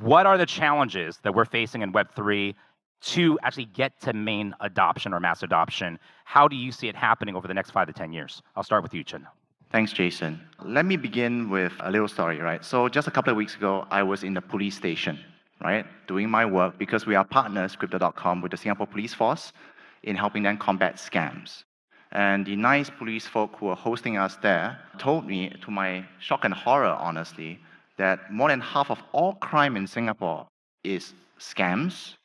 What 0.00 0.26
are 0.26 0.38
the 0.38 0.46
challenges 0.46 1.18
that 1.22 1.34
we're 1.34 1.44
facing 1.44 1.82
in 1.82 1.92
Web3 1.92 2.54
to 3.02 3.38
actually 3.42 3.66
get 3.66 4.00
to 4.00 4.12
main 4.12 4.54
adoption 4.60 5.12
or 5.12 5.20
mass 5.20 5.42
adoption? 5.42 5.98
How 6.24 6.48
do 6.48 6.56
you 6.56 6.72
see 6.72 6.88
it 6.88 6.96
happening 6.96 7.36
over 7.36 7.48
the 7.48 7.54
next 7.54 7.72
five 7.72 7.88
to 7.88 7.92
10 7.92 8.12
years? 8.12 8.42
I'll 8.56 8.62
start 8.62 8.82
with 8.82 8.94
you, 8.94 9.04
Chen. 9.04 9.26
Thanks, 9.72 9.94
Jason. 9.94 10.38
Let 10.62 10.84
me 10.84 10.98
begin 10.98 11.48
with 11.48 11.72
a 11.80 11.90
little 11.90 12.06
story, 12.06 12.38
right? 12.40 12.62
So 12.62 12.90
just 12.90 13.08
a 13.08 13.10
couple 13.10 13.30
of 13.30 13.38
weeks 13.38 13.56
ago, 13.56 13.86
I 13.90 14.02
was 14.02 14.22
in 14.22 14.34
the 14.34 14.42
police 14.42 14.76
station, 14.76 15.18
right, 15.64 15.86
doing 16.06 16.28
my 16.28 16.44
work 16.44 16.78
because 16.78 17.06
we 17.06 17.14
are 17.14 17.24
partners, 17.24 17.74
Crypto.com, 17.74 18.42
with 18.42 18.50
the 18.50 18.58
Singapore 18.58 18.86
Police 18.86 19.14
Force 19.14 19.54
in 20.02 20.14
helping 20.14 20.42
them 20.42 20.58
combat 20.58 20.96
scams. 20.96 21.64
And 22.10 22.44
the 22.44 22.54
nice 22.54 22.90
police 22.90 23.26
folk 23.26 23.56
who 23.56 23.66
were 23.66 23.74
hosting 23.74 24.18
us 24.18 24.36
there 24.42 24.78
told 24.98 25.26
me, 25.26 25.48
to 25.62 25.70
my 25.70 26.04
shock 26.20 26.44
and 26.44 26.52
horror, 26.52 26.94
honestly, 27.00 27.58
that 27.96 28.30
more 28.30 28.50
than 28.50 28.60
half 28.60 28.90
of 28.90 29.02
all 29.12 29.36
crime 29.36 29.78
in 29.78 29.86
Singapore 29.86 30.46
is 30.84 31.14
scams, 31.40 32.16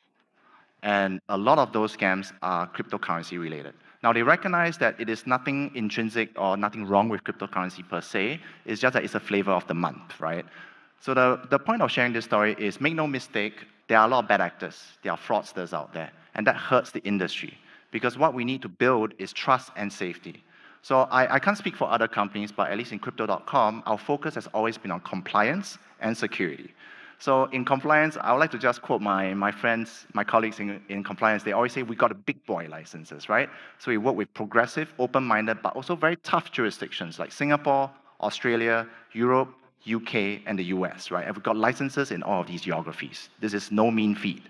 and 0.82 1.18
a 1.30 1.38
lot 1.38 1.56
of 1.56 1.72
those 1.72 1.96
scams 1.96 2.30
are 2.42 2.68
cryptocurrency 2.68 3.40
related. 3.40 3.72
Now, 4.02 4.12
they 4.12 4.22
recognize 4.22 4.78
that 4.78 5.00
it 5.00 5.08
is 5.08 5.26
nothing 5.26 5.72
intrinsic 5.74 6.30
or 6.38 6.56
nothing 6.56 6.86
wrong 6.86 7.08
with 7.08 7.24
cryptocurrency 7.24 7.88
per 7.88 8.00
se. 8.00 8.40
It's 8.64 8.80
just 8.80 8.94
that 8.94 9.02
it's 9.02 9.16
a 9.16 9.20
flavor 9.20 9.50
of 9.50 9.66
the 9.66 9.74
month, 9.74 10.20
right? 10.20 10.44
So, 11.00 11.14
the, 11.14 11.40
the 11.50 11.58
point 11.58 11.82
of 11.82 11.90
sharing 11.90 12.12
this 12.12 12.24
story 12.24 12.54
is 12.58 12.80
make 12.80 12.94
no 12.94 13.06
mistake, 13.06 13.66
there 13.88 13.98
are 13.98 14.06
a 14.06 14.10
lot 14.10 14.24
of 14.24 14.28
bad 14.28 14.40
actors, 14.40 14.84
there 15.02 15.12
are 15.12 15.18
fraudsters 15.18 15.72
out 15.72 15.92
there, 15.92 16.12
and 16.34 16.46
that 16.46 16.56
hurts 16.56 16.92
the 16.92 17.00
industry. 17.00 17.58
Because 17.90 18.16
what 18.16 18.34
we 18.34 18.44
need 18.44 18.62
to 18.62 18.68
build 18.68 19.14
is 19.18 19.32
trust 19.32 19.70
and 19.74 19.92
safety. 19.92 20.44
So, 20.82 21.00
I, 21.10 21.34
I 21.34 21.38
can't 21.40 21.58
speak 21.58 21.74
for 21.74 21.90
other 21.90 22.06
companies, 22.06 22.52
but 22.52 22.70
at 22.70 22.78
least 22.78 22.92
in 22.92 23.00
crypto.com, 23.00 23.82
our 23.84 23.98
focus 23.98 24.36
has 24.36 24.46
always 24.54 24.78
been 24.78 24.92
on 24.92 25.00
compliance 25.00 25.76
and 26.00 26.16
security. 26.16 26.72
So 27.20 27.44
in 27.46 27.64
compliance, 27.64 28.16
I 28.20 28.32
would 28.32 28.38
like 28.38 28.52
to 28.52 28.58
just 28.58 28.80
quote 28.80 29.00
my, 29.00 29.34
my 29.34 29.50
friends, 29.50 30.06
my 30.14 30.22
colleagues 30.22 30.60
in, 30.60 30.80
in 30.88 31.02
compliance. 31.02 31.42
They 31.42 31.52
always 31.52 31.72
say 31.72 31.82
we 31.82 31.96
got 31.96 32.12
a 32.12 32.14
big 32.14 32.44
boy 32.46 32.68
licenses, 32.70 33.28
right? 33.28 33.48
So 33.78 33.90
we 33.90 33.98
work 33.98 34.14
with 34.14 34.32
progressive, 34.34 34.94
open-minded, 35.00 35.58
but 35.60 35.74
also 35.74 35.96
very 35.96 36.16
tough 36.16 36.52
jurisdictions 36.52 37.18
like 37.18 37.32
Singapore, 37.32 37.90
Australia, 38.20 38.86
Europe, 39.12 39.52
UK, 39.92 40.42
and 40.46 40.56
the 40.56 40.64
US, 40.64 41.10
right? 41.10 41.26
And 41.26 41.34
we've 41.34 41.42
got 41.42 41.56
licenses 41.56 42.12
in 42.12 42.22
all 42.22 42.40
of 42.40 42.46
these 42.46 42.62
geographies. 42.62 43.30
This 43.40 43.52
is 43.52 43.72
no 43.72 43.90
mean 43.90 44.14
feat. 44.14 44.44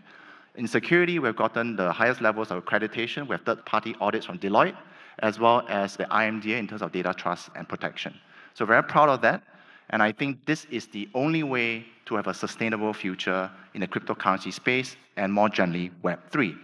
In 0.57 0.67
security, 0.67 1.19
we've 1.19 1.37
gotten 1.37 1.77
the 1.77 1.91
highest 1.93 2.21
levels 2.21 2.51
of 2.51 2.63
accreditation. 2.65 3.29
We 3.29 3.35
have 3.35 3.43
third-party 3.43 3.97
audits 4.01 4.27
from 4.27 4.39
Deloitte, 4.39 4.77
as 5.21 5.39
well 5.39 5.65
as 5.69 5.97
the 5.97 6.05
IMDA 6.05 6.59
in 6.59 6.67
terms 6.67 6.83
of 6.83 6.93
data 6.93 7.15
trust 7.17 7.49
and 7.55 7.67
protection. 7.69 8.19
So 8.55 8.67
very 8.67 8.83
proud 8.83 9.09
of 9.09 9.21
that. 9.23 9.43
And 9.90 10.02
I 10.02 10.12
think 10.12 10.45
this 10.45 10.66
is 10.66 10.87
the 10.87 11.09
only 11.14 11.42
way 11.42 11.87
to 12.07 12.14
have 12.16 12.26
a 12.26 12.35
sustainable 12.35 12.92
future 12.92 13.50
in 13.75 13.80
the 13.80 13.88
cryptocurrency 13.88 14.52
space 14.52 14.97
and 15.16 15.33
more 15.33 15.49
generally 15.49 15.90
Web3. 16.02 16.57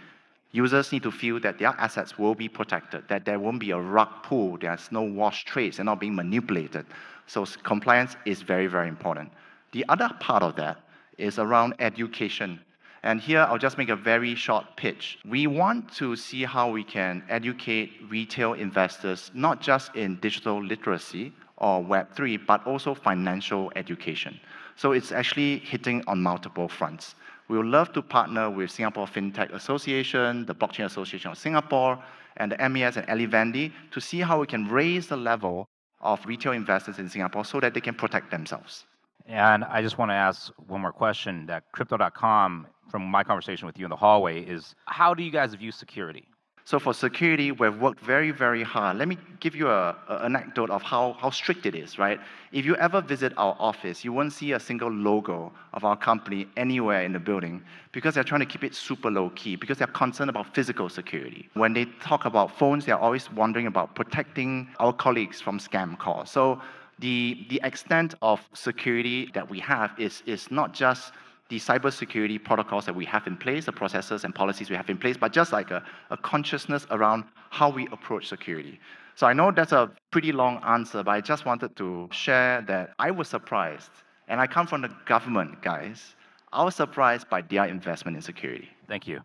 Users 0.53 0.93
need 0.93 1.03
to 1.03 1.11
feel 1.11 1.41
that 1.41 1.59
their 1.59 1.75
assets 1.79 2.19
will 2.19 2.35
be 2.35 2.49
protected, 2.49 3.09
that 3.09 3.25
there 3.25 3.39
won't 3.41 3.59
be 3.59 3.73
a 3.73 3.79
rug 3.79 4.09
pull, 4.23 4.57
there's 4.57 4.93
no 4.93 5.03
wash 5.03 5.45
trades, 5.45 5.79
they're 5.79 5.85
not 5.85 5.99
being 5.99 6.15
manipulated. 6.15 6.87
So 7.27 7.45
compliance 7.63 8.17
is 8.25 8.43
very, 8.43 8.69
very 8.69 8.89
important. 8.89 9.33
The 9.73 9.85
other 9.89 10.11
part 10.21 10.43
of 10.43 10.55
that 10.57 10.79
is 11.19 11.39
around 11.39 11.75
education. 11.81 12.61
And 13.03 13.21
here 13.21 13.41
I'll 13.41 13.59
just 13.59 13.79
make 13.79 13.89
a 13.89 13.97
very 13.97 14.35
short 14.35 14.65
pitch. 14.77 15.19
We 15.29 15.47
want 15.47 15.93
to 15.97 16.15
see 16.15 16.45
how 16.45 16.71
we 16.71 16.85
can 16.85 17.25
educate 17.29 17.93
retail 18.09 18.53
investors, 18.55 19.31
not 19.35 19.61
just 19.61 19.95
in 19.97 20.21
digital 20.21 20.63
literacy 20.63 21.33
or 21.65 21.83
Web3, 21.83 22.47
but 22.47 22.67
also 22.67 22.95
financial 22.95 23.73
education. 23.75 24.39
So 24.77 24.93
it's 24.93 25.13
actually 25.13 25.61
hitting 25.61 26.05
on 26.07 26.23
multiple 26.23 26.69
fronts. 26.69 27.15
We 27.49 27.57
would 27.57 27.67
love 27.67 27.91
to 27.95 28.03
partner 28.03 28.51
with 28.51 28.71
Singapore 28.71 29.07
FinTech 29.07 29.51
Association, 29.53 30.45
the 30.45 30.55
Blockchain 30.55 30.85
Association 30.85 31.31
of 31.31 31.39
Singapore, 31.39 32.03
and 32.37 32.53
the 32.53 32.69
MAS 32.69 32.99
and 32.99 33.07
Elevandi 33.07 33.73
to 33.93 34.01
see 34.01 34.21
how 34.21 34.41
we 34.41 34.47
can 34.47 34.69
raise 34.69 35.07
the 35.07 35.17
level 35.17 35.67
of 36.03 36.25
retail 36.27 36.53
investors 36.53 36.99
in 36.99 37.09
Singapore 37.09 37.47
so 37.47 37.61
that 37.61 37.73
they 37.73 37.81
can 37.81 37.95
protect 37.95 38.31
themselves. 38.31 38.85
And 39.27 39.65
I 39.65 39.81
just 39.81 39.97
want 39.97 40.11
to 40.11 40.15
ask 40.15 40.53
one 40.67 40.83
more 40.83 40.93
question 40.93 41.47
that 41.47 41.63
crypto.com, 41.73 42.67
from 42.91 43.03
my 43.03 43.25
conversation 43.25 43.65
with 43.67 43.79
you 43.79 43.87
in 43.87 43.91
the 43.91 43.97
hallway, 43.97 44.43
is 44.43 44.75
how 44.85 45.15
do 45.15 45.23
you 45.23 45.31
guys 45.31 45.55
view 45.55 45.73
security? 45.73 46.29
So 46.67 46.79
for 46.79 46.95
security, 46.95 47.53
we've 47.53 47.77
worked 47.79 48.01
very, 48.01 48.31
very 48.31 48.63
hard. 48.63 48.97
Let 48.97 49.07
me 49.07 49.19
give 49.39 49.55
you 49.55 49.69
a, 49.69 49.95
a, 50.09 50.25
anecdote 50.25 50.71
of 50.71 50.83
how, 50.83 51.13
how 51.21 51.29
strict 51.29 51.67
it 51.67 51.75
is, 51.75 51.99
right? 51.99 52.19
If 52.53 52.65
you 52.65 52.75
ever 52.77 53.03
visit 53.03 53.35
our 53.37 53.55
office, 53.59 54.03
you 54.03 54.15
won't 54.15 54.33
see 54.33 54.53
a 54.53 54.61
single 54.61 54.91
logo 54.91 55.53
of 55.75 55.85
our 55.85 55.95
company 55.95 56.49
anywhere 56.57 57.03
in 57.03 57.13
the 57.13 57.19
building 57.19 57.63
because 57.93 58.15
they're 58.15 58.25
trying 58.25 58.41
to 58.41 58.47
keep 58.47 58.65
it 58.65 58.75
super 58.75 59.11
low 59.11 59.29
key 59.37 59.57
because 59.57 59.77
they're 59.77 59.87
concerned 59.89 60.31
about 60.31 60.55
physical 60.55 60.89
security. 60.89 61.51
When 61.53 61.75
they 61.75 61.85
talk 62.01 62.25
about 62.25 62.59
phones, 62.59 62.87
they're 62.87 62.99
always 62.99 63.31
wondering 63.33 63.67
about 63.67 63.95
protecting 63.95 64.69
our 64.81 64.95
colleagues 64.95 65.43
from 65.43 65.59
scam 65.59 65.99
calls. 65.99 66.31
So 66.31 66.63
the, 66.99 67.45
the 67.51 67.61
extent 67.63 68.15
of 68.23 68.41
security 68.55 69.31
that 69.35 69.51
we 69.51 69.61
have 69.61 69.91
is, 69.99 70.23
is 70.25 70.51
not 70.51 70.73
just 70.73 71.13
the 71.49 71.59
cybersecurity 71.59 72.43
protocols 72.43 72.87
that 72.87 72.95
we 72.95 73.05
have 73.05 73.27
in 73.27 73.37
place, 73.37 73.67
the 73.67 73.73
processes 73.73 74.25
and 74.25 74.35
policies 74.35 74.71
we 74.71 74.77
have 74.77 74.89
in 74.89 74.97
place, 74.97 75.17
but 75.17 75.33
just 75.33 75.53
like 75.53 75.71
a, 75.71 75.85
a 76.11 76.17
consciousness 76.17 76.87
around 76.91 77.25
how 77.51 77.69
we 77.69 77.87
approach 77.93 78.29
security. 78.29 78.81
So 79.15 79.27
I 79.27 79.33
know 79.33 79.53
that's 79.53 79.73
a 79.73 79.93
pretty 80.11 80.33
long 80.33 80.63
answer, 80.65 81.03
but 81.03 81.13
I 81.13 81.21
just 81.21 81.45
wanted 81.45 81.77
to 81.77 82.09
share 82.11 82.63
that 82.63 82.95
I 82.99 83.11
was 83.11 83.29
surprised, 83.29 83.91
and 84.27 84.41
I 84.41 84.47
come 84.47 84.67
from 84.67 84.83
the 84.83 84.91
government, 85.07 85.63
guys. 85.63 86.17
I 86.53 86.65
was 86.65 86.75
surprised 86.75 87.29
by 87.29 87.43
their 87.43 87.67
investment 87.67 88.17
in 88.17 88.23
security. 88.23 88.69
Thank 88.89 89.07
you. 89.07 89.21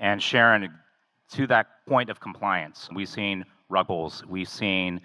And 0.00 0.22
Sharon, 0.22 0.72
to 1.32 1.46
that 1.48 1.66
point 1.88 2.08
of 2.08 2.20
compliance, 2.20 2.88
we've 2.94 3.08
seen 3.08 3.44
rug 3.68 3.88
pulls, 3.88 4.22
we've 4.28 4.48
seen 4.48 5.00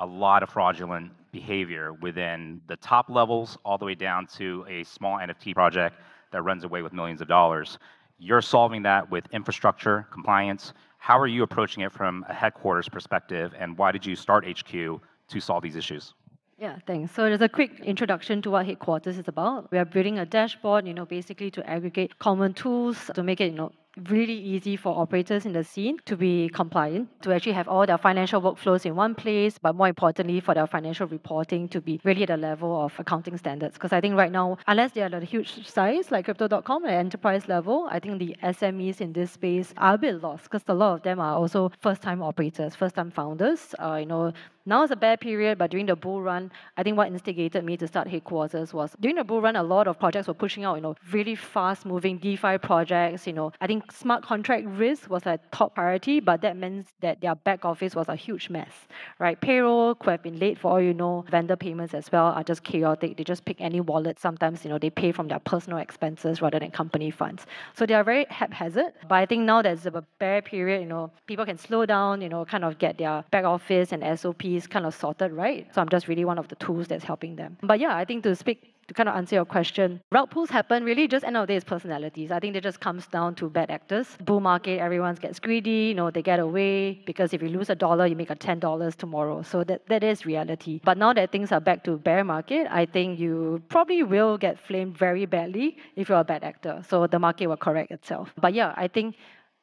a 0.00 0.06
lot 0.06 0.42
of 0.42 0.48
fraudulent 0.48 1.12
behavior 1.30 1.92
within 1.92 2.60
the 2.66 2.76
top 2.76 3.08
levels 3.08 3.56
all 3.64 3.78
the 3.78 3.84
way 3.84 3.94
down 3.94 4.26
to 4.26 4.64
a 4.68 4.82
small 4.82 5.18
NFT 5.18 5.54
project 5.54 5.96
that 6.32 6.42
runs 6.42 6.64
away 6.64 6.82
with 6.82 6.92
millions 6.92 7.20
of 7.20 7.28
dollars. 7.28 7.78
You're 8.18 8.42
solving 8.42 8.82
that 8.82 9.10
with 9.10 9.24
infrastructure, 9.32 10.06
compliance. 10.10 10.72
How 10.98 11.18
are 11.18 11.26
you 11.26 11.42
approaching 11.42 11.82
it 11.82 11.92
from 11.92 12.24
a 12.28 12.34
headquarters 12.34 12.88
perspective, 12.88 13.54
and 13.58 13.78
why 13.78 13.92
did 13.92 14.04
you 14.04 14.16
start 14.16 14.44
HQ 14.46 14.72
to 14.72 15.40
solve 15.40 15.62
these 15.62 15.76
issues? 15.76 16.14
Yeah, 16.58 16.76
thanks. 16.86 17.12
So 17.14 17.24
there's 17.24 17.40
a 17.40 17.48
quick 17.48 17.80
introduction 17.80 18.42
to 18.42 18.50
what 18.50 18.66
headquarters 18.66 19.16
is 19.16 19.28
about. 19.28 19.70
We 19.70 19.78
are 19.78 19.86
building 19.86 20.18
a 20.18 20.26
dashboard, 20.26 20.86
you 20.86 20.92
know, 20.92 21.06
basically 21.06 21.50
to 21.52 21.66
aggregate 21.68 22.18
common 22.18 22.52
tools 22.52 23.10
to 23.14 23.22
make 23.22 23.40
it, 23.40 23.52
you 23.52 23.56
know, 23.56 23.72
really 24.08 24.34
easy 24.34 24.76
for 24.76 24.96
operators 24.98 25.46
in 25.46 25.52
the 25.52 25.64
scene 25.64 25.98
to 26.06 26.16
be 26.16 26.48
compliant, 26.48 27.08
to 27.22 27.32
actually 27.32 27.52
have 27.52 27.68
all 27.68 27.86
their 27.86 27.98
financial 27.98 28.40
workflows 28.40 28.86
in 28.86 28.96
one 28.96 29.14
place, 29.14 29.58
but 29.58 29.74
more 29.74 29.88
importantly, 29.88 30.40
for 30.40 30.54
their 30.54 30.66
financial 30.66 31.06
reporting 31.06 31.68
to 31.68 31.80
be 31.80 32.00
really 32.04 32.22
at 32.22 32.28
the 32.28 32.36
level 32.36 32.82
of 32.82 32.92
accounting 32.98 33.36
standards. 33.36 33.74
Because 33.74 33.92
I 33.92 34.00
think 34.00 34.16
right 34.16 34.32
now, 34.32 34.58
unless 34.66 34.92
they 34.92 35.02
are 35.02 35.06
at 35.06 35.14
a 35.14 35.24
huge 35.24 35.66
size 35.66 36.10
like 36.10 36.24
crypto.com 36.24 36.84
at 36.84 36.92
enterprise 36.92 37.48
level, 37.48 37.88
I 37.90 37.98
think 37.98 38.18
the 38.18 38.36
SMEs 38.42 39.00
in 39.00 39.12
this 39.12 39.32
space 39.32 39.74
are 39.76 39.94
a 39.94 39.98
bit 39.98 40.22
lost 40.22 40.44
because 40.44 40.62
a 40.68 40.74
lot 40.74 40.94
of 40.94 41.02
them 41.02 41.20
are 41.20 41.34
also 41.34 41.72
first 41.80 42.02
time 42.02 42.22
operators, 42.22 42.74
first 42.74 42.94
time 42.94 43.10
founders. 43.10 43.74
Uh, 43.78 43.96
you 44.00 44.06
know, 44.06 44.32
now 44.66 44.82
is 44.82 44.90
a 44.90 44.96
bad 44.96 45.20
period, 45.20 45.58
but 45.58 45.70
during 45.70 45.86
the 45.86 45.96
bull 45.96 46.22
run, 46.22 46.52
I 46.76 46.82
think 46.82 46.96
what 46.96 47.08
instigated 47.08 47.64
me 47.64 47.76
to 47.78 47.88
start 47.88 48.08
headquarters 48.08 48.74
was 48.74 48.94
during 49.00 49.16
the 49.16 49.24
bull 49.24 49.40
run, 49.40 49.56
a 49.56 49.62
lot 49.62 49.88
of 49.88 49.98
projects 49.98 50.28
were 50.28 50.34
pushing 50.34 50.64
out, 50.64 50.76
you 50.76 50.82
know, 50.82 50.94
really 51.12 51.34
fast 51.34 51.86
moving 51.86 52.18
DeFi 52.18 52.58
projects. 52.58 53.26
You 53.26 53.32
know, 53.32 53.52
I 53.60 53.66
think 53.66 53.89
smart 53.92 54.22
contract 54.22 54.66
risk 54.66 55.10
was 55.10 55.26
a 55.26 55.38
top 55.52 55.74
priority, 55.74 56.20
but 56.20 56.40
that 56.42 56.56
means 56.56 56.86
that 57.00 57.20
their 57.20 57.34
back 57.34 57.64
office 57.64 57.94
was 57.94 58.08
a 58.08 58.16
huge 58.16 58.50
mess, 58.50 58.72
right? 59.18 59.40
Payroll 59.40 59.94
could 59.94 60.10
have 60.10 60.22
been 60.22 60.38
late 60.38 60.58
for 60.58 60.72
all 60.72 60.80
you 60.80 60.94
know. 60.94 61.24
Vendor 61.30 61.56
payments 61.56 61.94
as 61.94 62.10
well 62.12 62.26
are 62.26 62.42
just 62.42 62.62
chaotic. 62.62 63.16
They 63.16 63.24
just 63.24 63.44
pick 63.44 63.60
any 63.60 63.80
wallet. 63.80 64.18
Sometimes, 64.18 64.64
you 64.64 64.70
know, 64.70 64.78
they 64.78 64.90
pay 64.90 65.12
from 65.12 65.28
their 65.28 65.38
personal 65.38 65.78
expenses 65.78 66.40
rather 66.40 66.58
than 66.58 66.70
company 66.70 67.10
funds. 67.10 67.46
So 67.74 67.86
they 67.86 67.94
are 67.94 68.04
very 68.04 68.26
haphazard. 68.30 68.92
But 69.08 69.16
I 69.16 69.26
think 69.26 69.44
now 69.44 69.62
there's 69.62 69.86
a 69.86 70.04
bear 70.18 70.42
period, 70.42 70.80
you 70.80 70.88
know, 70.88 71.10
people 71.26 71.44
can 71.44 71.58
slow 71.58 71.86
down, 71.86 72.20
you 72.20 72.28
know, 72.28 72.44
kind 72.44 72.64
of 72.64 72.78
get 72.78 72.98
their 72.98 73.24
back 73.30 73.44
office 73.44 73.92
and 73.92 74.18
SOP 74.18 74.44
is 74.44 74.66
kind 74.66 74.86
of 74.86 74.94
sorted, 74.94 75.32
right? 75.32 75.66
So 75.74 75.80
I'm 75.80 75.88
just 75.88 76.08
really 76.08 76.24
one 76.24 76.38
of 76.38 76.48
the 76.48 76.56
tools 76.56 76.88
that's 76.88 77.04
helping 77.04 77.36
them. 77.36 77.56
But 77.62 77.80
yeah, 77.80 77.96
I 77.96 78.04
think 78.04 78.22
to 78.24 78.34
speak 78.34 78.69
to 78.90 78.94
kind 78.94 79.08
of 79.08 79.14
answer 79.14 79.36
your 79.36 79.44
question, 79.44 80.00
rug 80.10 80.30
pulls 80.30 80.50
happen 80.50 80.82
really 80.82 81.06
just 81.06 81.24
end 81.24 81.36
of 81.36 81.46
the 81.46 81.52
day 81.52 81.56
is 81.56 81.62
personalities. 81.62 82.32
I 82.32 82.40
think 82.40 82.56
it 82.56 82.64
just 82.64 82.80
comes 82.80 83.06
down 83.06 83.36
to 83.36 83.48
bad 83.48 83.70
actors. 83.70 84.18
Bull 84.24 84.40
market, 84.40 84.80
everyone 84.80 85.14
gets 85.14 85.38
greedy, 85.38 85.90
you 85.90 85.94
know, 85.94 86.10
they 86.10 86.22
get 86.22 86.40
away 86.40 87.00
because 87.06 87.32
if 87.32 87.40
you 87.40 87.50
lose 87.50 87.70
a 87.70 87.76
dollar, 87.76 88.06
you 88.06 88.16
make 88.16 88.30
a 88.30 88.34
ten 88.34 88.58
dollars 88.58 88.96
tomorrow. 88.96 89.42
So 89.42 89.62
that, 89.62 89.86
that 89.86 90.02
is 90.02 90.26
reality. 90.26 90.80
But 90.82 90.98
now 90.98 91.12
that 91.12 91.30
things 91.30 91.52
are 91.52 91.60
back 91.60 91.84
to 91.84 91.98
bear 91.98 92.24
market, 92.24 92.66
I 92.68 92.84
think 92.84 93.20
you 93.20 93.62
probably 93.68 94.02
will 94.02 94.36
get 94.36 94.58
flamed 94.58 94.98
very 94.98 95.24
badly 95.24 95.76
if 95.94 96.08
you're 96.08 96.18
a 96.18 96.24
bad 96.24 96.42
actor. 96.42 96.82
So 96.88 97.06
the 97.06 97.20
market 97.20 97.46
will 97.46 97.58
correct 97.68 97.92
itself. 97.92 98.32
But 98.40 98.54
yeah, 98.54 98.74
I 98.76 98.88
think 98.88 99.14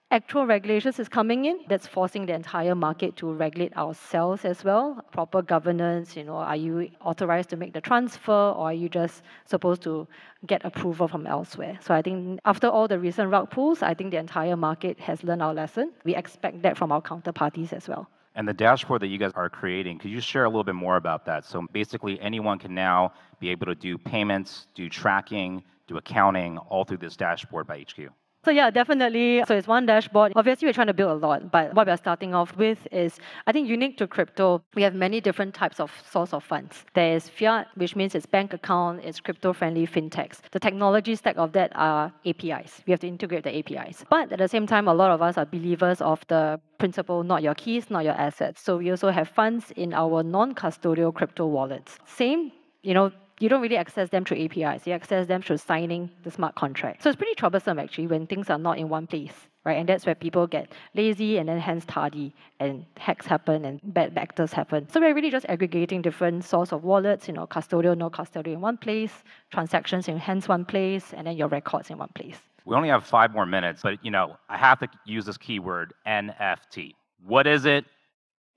actual 0.10 0.46
regulations 0.46 1.00
is 1.00 1.10
coming 1.10 1.44
in 1.44 1.60
that's 1.68 1.86
forcing 1.86 2.26
the 2.26 2.34
entire 2.34 2.74
market 2.74 3.18
to 3.18 3.30
regulate 3.34 3.76
ourselves 3.76 4.46
as 4.46 4.64
well 4.64 5.04
proper 5.12 5.42
governance 5.42 6.16
you 6.16 6.24
know 6.24 6.38
are 6.38 6.56
you 6.56 6.90
authorized 7.04 7.50
to 7.50 7.58
make 7.58 7.74
the 7.74 7.82
transfer 7.82 8.32
or 8.32 8.68
are 8.68 8.74
you 8.74 8.88
just 8.88 9.22
supposed 9.46 9.82
to 9.82 10.08
get 10.46 10.64
approval 10.64 11.10
from 11.10 11.28
elsewhere 11.28 11.78
so 11.82 11.94
i 11.94 12.02
think 12.02 12.40
after 12.46 12.68
all 12.68 12.88
the 12.88 12.98
recent 12.98 13.30
rug 13.30 13.50
pulls 13.50 13.82
i 13.82 13.94
think 13.94 14.12
the 14.12 14.18
entire 14.18 14.56
market 14.56 14.98
has 14.98 15.24
learned 15.26 15.42
our 15.42 15.54
lesson 15.54 15.92
we 16.06 16.16
expect 16.16 16.62
that 16.62 16.78
from 16.78 16.90
our 16.90 17.02
counterparties 17.02 17.74
as 17.74 17.90
well 17.90 18.10
and 18.36 18.48
the 18.48 18.54
dashboard 18.54 19.02
that 19.02 19.08
you 19.08 19.18
guys 19.18 19.32
are 19.34 19.50
creating, 19.50 19.98
could 19.98 20.12
you 20.12 20.22
share 20.22 20.44
a 20.44 20.48
little 20.48 20.64
bit 20.64 20.76
more 20.76 20.98
about 20.98 21.26
that? 21.26 21.44
So 21.44 21.66
basically, 21.74 22.22
anyone 22.22 22.60
can 22.60 22.76
now 22.76 23.14
be 23.40 23.50
able 23.50 23.66
to 23.66 23.74
do 23.74 23.98
payments, 23.98 24.68
do 24.76 24.90
tracking, 24.90 25.64
do 25.88 25.98
accounting, 25.98 26.60
all 26.60 26.86
through 26.86 26.98
this 26.98 27.18
dashboard 27.18 27.66
by 27.66 27.80
HQ. 27.80 28.12
So 28.48 28.52
yeah, 28.52 28.70
definitely. 28.70 29.44
So 29.46 29.58
it's 29.58 29.68
one 29.68 29.86
dashboard. 29.86 30.32
Obviously, 30.38 30.70
we're 30.70 30.74
trying 30.74 30.88
to 30.88 30.94
build 30.94 31.12
a 31.12 31.28
lot, 31.28 31.52
but 31.52 31.74
what 31.74 31.86
we're 31.86 31.98
starting 31.98 32.34
off 32.34 32.56
with 32.56 32.88
is, 32.94 33.20
I 33.46 33.52
think, 33.52 33.68
unique 33.68 33.98
to 33.98 34.08
crypto. 34.08 34.64
We 34.74 34.84
have 34.84 34.96
many 34.96 35.20
different 35.20 35.54
types 35.54 35.82
of 35.82 35.92
source 36.10 36.32
of 36.32 36.46
funds. 36.46 36.86
There 36.94 37.14
is 37.14 37.28
fiat, 37.28 37.68
which 37.76 37.98
means 37.98 38.16
it's 38.16 38.26
bank 38.26 38.54
account, 38.54 39.02
it's 39.04 39.20
crypto-friendly 39.20 39.88
fintechs. 39.88 40.38
The 40.52 40.62
technology 40.62 41.14
stack 41.16 41.36
of 41.36 41.52
that 41.52 41.74
are 41.76 42.14
APIs. 42.26 42.84
We 42.88 42.92
have 42.92 43.02
to 43.02 43.08
integrate 43.10 43.44
the 43.44 43.54
APIs. 43.54 44.06
But 44.10 44.32
at 44.32 44.40
the 44.40 44.48
same 44.48 44.66
time, 44.66 44.88
a 44.88 44.94
lot 44.94 45.12
of 45.12 45.22
us 45.22 45.38
are 45.38 45.46
believers 45.46 46.00
of 46.00 46.26
the 46.30 46.58
principle, 46.78 47.24
not 47.24 47.44
your 47.44 47.54
keys, 47.54 47.90
not 47.90 48.06
your 48.06 48.14
assets. 48.14 48.62
So 48.62 48.78
we 48.78 48.90
also 48.92 49.10
have 49.10 49.28
funds 49.28 49.72
in 49.72 49.94
our 49.94 50.24
non-custodial 50.24 51.14
crypto 51.14 51.48
wallets. 51.48 52.00
Same, 52.06 52.54
you 52.82 52.94
know, 52.94 53.12
you 53.40 53.50
don't 53.50 53.62
really 53.62 53.78
access 53.78 54.10
them 54.10 54.26
through 54.26 54.38
APIs. 54.44 54.88
You 54.88 54.94
access 54.94 55.28
them 55.28 55.42
through 55.42 55.58
signing 55.58 56.10
the 56.24 56.32
smart 56.32 56.56
contract. 56.56 57.04
So 57.04 57.10
it's 57.10 57.18
pretty 57.18 57.36
troublesome 57.36 57.78
actually 57.78 58.08
when 58.08 58.26
things 58.26 58.50
are 58.50 58.58
not 58.58 58.78
in 58.80 58.90
one 58.90 59.06
place, 59.06 59.34
right? 59.64 59.78
And 59.78 59.88
that's 59.88 60.06
where 60.06 60.16
people 60.16 60.48
get 60.48 60.72
lazy 60.96 61.38
and 61.38 61.48
then 61.48 61.60
hence 61.60 61.86
tardy 61.86 62.34
and 62.60 62.86
hacks 62.98 63.28
happen 63.28 63.66
and 63.66 63.80
bad 63.84 64.18
actors 64.18 64.54
happen. 64.54 64.90
So 64.90 65.00
we're 65.00 65.14
really 65.14 65.30
just 65.30 65.46
aggregating 65.50 66.02
different 66.02 66.46
source 66.46 66.72
of 66.74 66.84
wallets, 66.84 67.28
you 67.28 67.34
know, 67.34 67.46
custodial, 67.46 67.96
no 67.96 68.10
custodial 68.10 68.54
in 68.54 68.62
one 68.62 68.78
place, 68.78 69.24
transactions 69.52 70.08
in 70.08 70.18
hence 70.18 70.48
one 70.48 70.66
place, 70.66 71.14
and 71.14 71.28
then 71.28 71.38
your 71.38 71.48
records 71.48 71.90
in 71.90 71.98
one 71.98 72.12
place. 72.16 72.40
We 72.66 72.76
only 72.76 72.90
have 72.90 73.06
five 73.06 73.32
more 73.32 73.46
minutes, 73.46 73.82
but 73.84 74.04
you 74.04 74.12
know, 74.12 74.36
I 74.50 74.58
have 74.58 74.80
to 74.80 74.90
use 75.06 75.26
this 75.26 75.38
keyword 75.38 75.94
NFT. 76.08 76.96
What 77.26 77.48
is 77.48 77.66
it? 77.66 77.86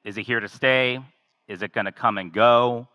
Is 0.04 0.16
it 0.16 0.22
here 0.22 0.40
to 0.40 0.48
stay? 0.48 0.98
Is 1.48 1.62
it 1.62 1.72
going 1.72 1.84
to 1.84 1.92
come 1.92 2.16
and 2.16 2.32
go? 2.32 2.88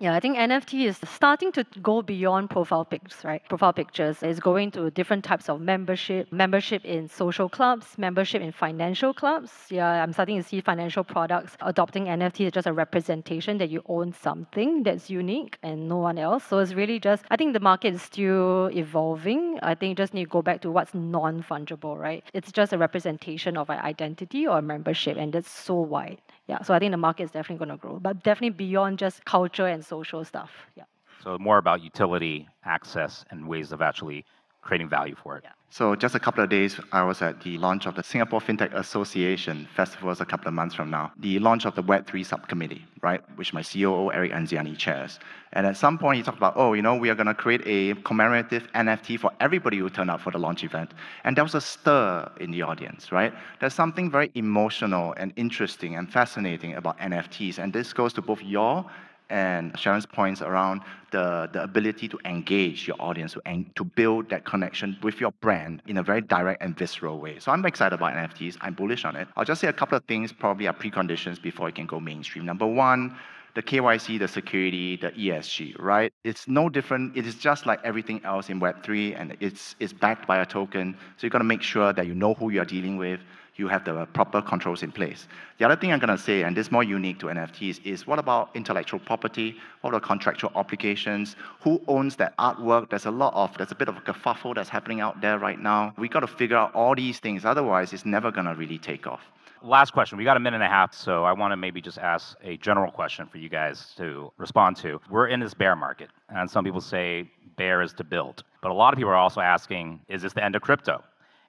Yeah, 0.00 0.14
I 0.14 0.20
think 0.20 0.36
NFT 0.36 0.86
is 0.86 1.00
starting 1.04 1.50
to 1.50 1.64
go 1.82 2.02
beyond 2.02 2.50
profile 2.50 2.84
pics, 2.84 3.24
right? 3.24 3.42
Profile 3.48 3.72
pictures 3.72 4.22
is 4.22 4.38
going 4.38 4.70
to 4.70 4.92
different 4.92 5.24
types 5.24 5.48
of 5.48 5.60
membership, 5.60 6.30
membership 6.30 6.84
in 6.84 7.08
social 7.08 7.48
clubs, 7.48 7.98
membership 7.98 8.40
in 8.40 8.52
financial 8.52 9.12
clubs. 9.12 9.50
Yeah, 9.70 9.88
I'm 9.88 10.12
starting 10.12 10.36
to 10.36 10.48
see 10.48 10.60
financial 10.60 11.02
products 11.02 11.56
adopting 11.62 12.04
NFT 12.04 12.46
as 12.46 12.52
just 12.52 12.68
a 12.68 12.72
representation 12.72 13.58
that 13.58 13.70
you 13.70 13.82
own 13.86 14.12
something 14.12 14.84
that's 14.84 15.10
unique 15.10 15.58
and 15.64 15.88
no 15.88 15.96
one 15.96 16.16
else. 16.16 16.44
So 16.44 16.60
it's 16.60 16.74
really 16.74 17.00
just, 17.00 17.24
I 17.32 17.36
think 17.36 17.52
the 17.52 17.58
market 17.58 17.94
is 17.94 18.02
still 18.02 18.66
evolving. 18.66 19.58
I 19.64 19.74
think 19.74 19.98
just 19.98 20.14
need 20.14 20.26
to 20.26 20.30
go 20.30 20.42
back 20.42 20.60
to 20.60 20.70
what's 20.70 20.94
non 20.94 21.42
fungible, 21.42 21.98
right? 21.98 22.22
It's 22.32 22.52
just 22.52 22.72
a 22.72 22.78
representation 22.78 23.56
of 23.56 23.68
an 23.68 23.80
identity 23.80 24.46
or 24.46 24.62
membership, 24.62 25.16
and 25.16 25.32
that's 25.32 25.50
so 25.50 25.74
wide. 25.74 26.18
Yeah, 26.48 26.62
so 26.62 26.72
I 26.72 26.78
think 26.78 26.92
the 26.92 26.96
market 26.96 27.24
is 27.24 27.30
definitely 27.30 27.66
going 27.66 27.76
to 27.78 27.80
grow, 27.80 27.98
but 28.00 28.22
definitely 28.22 28.56
beyond 28.56 28.98
just 28.98 29.22
culture 29.26 29.66
and 29.66 29.84
social 29.88 30.24
stuff. 30.24 30.50
Yeah. 30.76 30.84
So 31.22 31.38
more 31.38 31.58
about 31.58 31.82
utility, 31.82 32.48
access, 32.64 33.24
and 33.30 33.48
ways 33.48 33.72
of 33.72 33.82
actually 33.82 34.24
creating 34.62 34.88
value 34.88 35.16
for 35.22 35.36
it. 35.38 35.44
Yeah. 35.44 35.52
So 35.70 35.94
just 35.94 36.14
a 36.14 36.18
couple 36.18 36.42
of 36.42 36.48
days, 36.48 36.80
I 36.92 37.02
was 37.02 37.20
at 37.20 37.42
the 37.42 37.58
launch 37.58 37.84
of 37.86 37.94
the 37.94 38.02
Singapore 38.02 38.40
FinTech 38.40 38.72
Association 38.72 39.68
festivals 39.76 40.20
a 40.20 40.24
couple 40.24 40.48
of 40.48 40.54
months 40.54 40.74
from 40.74 40.90
now. 40.90 41.12
The 41.18 41.38
launch 41.38 41.66
of 41.66 41.74
the 41.74 41.82
Web3 41.82 42.24
subcommittee, 42.24 42.86
right, 43.02 43.20
which 43.36 43.52
my 43.52 43.62
COO 43.62 44.10
Eric 44.10 44.32
Anziani 44.32 44.76
chairs. 44.76 45.18
And 45.52 45.66
at 45.66 45.76
some 45.76 45.98
point, 45.98 46.16
he 46.16 46.22
talked 46.22 46.38
about, 46.38 46.54
oh, 46.56 46.72
you 46.72 46.80
know, 46.80 46.96
we 46.96 47.10
are 47.10 47.14
going 47.14 47.26
to 47.26 47.34
create 47.34 47.62
a 47.66 47.94
commemorative 48.02 48.66
NFT 48.74 49.18
for 49.18 49.30
everybody 49.40 49.76
who 49.76 49.90
turned 49.90 50.10
up 50.10 50.20
for 50.22 50.30
the 50.30 50.38
launch 50.38 50.64
event. 50.64 50.92
And 51.24 51.36
there 51.36 51.44
was 51.44 51.54
a 51.54 51.60
stir 51.60 52.30
in 52.40 52.50
the 52.50 52.62
audience, 52.62 53.12
right? 53.12 53.34
There's 53.60 53.74
something 53.74 54.10
very 54.10 54.30
emotional 54.34 55.14
and 55.18 55.34
interesting 55.36 55.96
and 55.96 56.10
fascinating 56.10 56.74
about 56.74 56.98
NFTs. 56.98 57.58
And 57.58 57.74
this 57.74 57.92
goes 57.92 58.14
to 58.14 58.22
both 58.22 58.42
your 58.42 58.86
and 59.30 59.78
Sharon's 59.78 60.06
points 60.06 60.42
around 60.42 60.82
the, 61.10 61.48
the 61.52 61.62
ability 61.62 62.08
to 62.08 62.18
engage 62.24 62.86
your 62.86 62.96
audience, 63.00 63.36
en- 63.46 63.70
to 63.76 63.84
build 63.84 64.28
that 64.30 64.44
connection 64.44 64.96
with 65.02 65.20
your 65.20 65.32
brand 65.40 65.82
in 65.86 65.98
a 65.98 66.02
very 66.02 66.20
direct 66.20 66.62
and 66.62 66.76
visceral 66.76 67.18
way. 67.18 67.38
So 67.38 67.52
I'm 67.52 67.64
excited 67.66 67.94
about 67.94 68.14
NFTs. 68.14 68.56
I'm 68.60 68.74
bullish 68.74 69.04
on 69.04 69.16
it. 69.16 69.28
I'll 69.36 69.44
just 69.44 69.60
say 69.60 69.68
a 69.68 69.72
couple 69.72 69.96
of 69.96 70.04
things 70.04 70.32
probably 70.32 70.66
are 70.66 70.74
preconditions 70.74 71.40
before 71.40 71.68
it 71.68 71.74
can 71.74 71.86
go 71.86 72.00
mainstream. 72.00 72.44
Number 72.44 72.66
one, 72.66 73.16
the 73.54 73.62
KYC, 73.62 74.18
the 74.18 74.28
security, 74.28 74.96
the 74.96 75.10
ESG, 75.10 75.80
right? 75.80 76.12
It's 76.24 76.46
no 76.46 76.68
different. 76.68 77.16
It 77.16 77.26
is 77.26 77.34
just 77.34 77.66
like 77.66 77.80
everything 77.82 78.20
else 78.24 78.50
in 78.50 78.60
Web3, 78.60 79.20
and 79.20 79.36
it's, 79.40 79.74
it's 79.80 79.92
backed 79.92 80.26
by 80.26 80.38
a 80.38 80.46
token. 80.46 80.96
So 81.16 81.26
you've 81.26 81.32
got 81.32 81.38
to 81.38 81.44
make 81.44 81.62
sure 81.62 81.92
that 81.92 82.06
you 82.06 82.14
know 82.14 82.34
who 82.34 82.50
you're 82.50 82.64
dealing 82.64 82.98
with 82.98 83.20
you 83.58 83.66
have 83.66 83.84
the 83.84 84.06
proper 84.14 84.40
controls 84.40 84.82
in 84.84 84.92
place. 84.92 85.26
The 85.58 85.64
other 85.64 85.74
thing 85.74 85.92
I'm 85.92 85.98
going 85.98 86.16
to 86.16 86.22
say, 86.22 86.44
and 86.44 86.56
this 86.56 86.66
is 86.66 86.72
more 86.72 86.84
unique 86.84 87.18
to 87.18 87.26
NFTs, 87.26 87.84
is 87.84 88.06
what 88.06 88.20
about 88.20 88.50
intellectual 88.54 89.00
property? 89.00 89.56
What 89.80 89.92
are 89.94 90.00
contractual 90.00 90.52
obligations? 90.54 91.34
Who 91.62 91.82
owns 91.88 92.14
that 92.16 92.36
artwork? 92.38 92.90
There's 92.90 93.06
a 93.06 93.10
lot 93.10 93.34
of, 93.34 93.56
there's 93.58 93.72
a 93.72 93.74
bit 93.74 93.88
of 93.88 93.96
a 93.96 94.00
kerfuffle 94.00 94.54
that's 94.54 94.68
happening 94.68 95.00
out 95.00 95.20
there 95.20 95.38
right 95.40 95.60
now. 95.60 95.92
We 95.98 96.08
got 96.08 96.20
to 96.20 96.28
figure 96.28 96.56
out 96.56 96.72
all 96.72 96.94
these 96.94 97.18
things. 97.18 97.44
Otherwise, 97.44 97.92
it's 97.92 98.06
never 98.06 98.30
going 98.30 98.46
to 98.46 98.54
really 98.54 98.78
take 98.78 99.08
off. 99.08 99.22
Last 99.60 99.92
question. 99.92 100.18
We 100.18 100.22
got 100.22 100.36
a 100.36 100.40
minute 100.40 100.58
and 100.58 100.64
a 100.64 100.68
half, 100.68 100.94
so 100.94 101.24
I 101.24 101.32
want 101.32 101.50
to 101.50 101.56
maybe 101.56 101.80
just 101.80 101.98
ask 101.98 102.36
a 102.44 102.56
general 102.58 102.92
question 102.92 103.26
for 103.26 103.38
you 103.38 103.48
guys 103.48 103.92
to 103.96 104.32
respond 104.38 104.76
to. 104.76 105.00
We're 105.10 105.26
in 105.26 105.40
this 105.40 105.52
bear 105.52 105.74
market, 105.74 106.10
and 106.28 106.48
some 106.48 106.64
people 106.64 106.80
say 106.80 107.28
bear 107.56 107.82
is 107.82 107.92
to 107.94 108.04
build. 108.04 108.44
But 108.62 108.70
a 108.70 108.74
lot 108.74 108.94
of 108.94 108.98
people 108.98 109.10
are 109.10 109.16
also 109.16 109.40
asking, 109.40 110.00
is 110.08 110.22
this 110.22 110.32
the 110.32 110.44
end 110.44 110.54
of 110.54 110.62
crypto? 110.62 111.02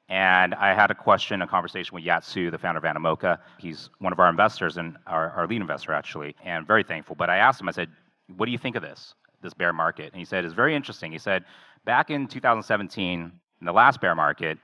And 0.10 0.56
I 0.56 0.74
had 0.74 0.89
a 0.89 0.96
question, 0.96 1.42
a 1.44 1.48
conversation 1.48 1.94
with 1.94 2.04
Yat 2.04 2.25
Siu, 2.25 2.50
the 2.50 2.58
founder 2.58 2.80
of 2.80 2.84
Animoca. 2.84 3.38
He's 3.60 3.92
one 4.00 4.12
of 4.12 4.20
our 4.20 4.30
investors 4.30 4.78
and 4.78 4.98
our, 5.06 5.30
our 5.32 5.48
lead 5.48 5.62
investor, 5.62 5.94
actually, 5.94 6.36
and 6.44 6.66
very 6.66 6.84
thankful. 6.84 7.16
But 7.16 7.30
I 7.30 7.38
asked 7.38 7.62
him, 7.62 7.70
I 7.70 7.72
said, 7.72 7.89
what 8.36 8.48
do 8.48 8.51
you 8.51 8.58
think 8.58 8.75
of 8.75 8.82
this, 8.82 9.13
this 9.44 9.54
bear 9.54 9.72
market? 9.72 10.12
And 10.12 10.20
he 10.20 10.25
said, 10.25 10.46
it's 10.46 10.54
very 10.56 10.75
interesting. 10.75 11.12
He 11.12 11.20
said, 11.20 11.46
back 11.86 12.10
in 12.10 12.28
2017, 12.28 13.32
in 13.62 13.66
the 13.66 13.72
last 13.72 14.01
bear 14.01 14.16
market, 14.16 14.58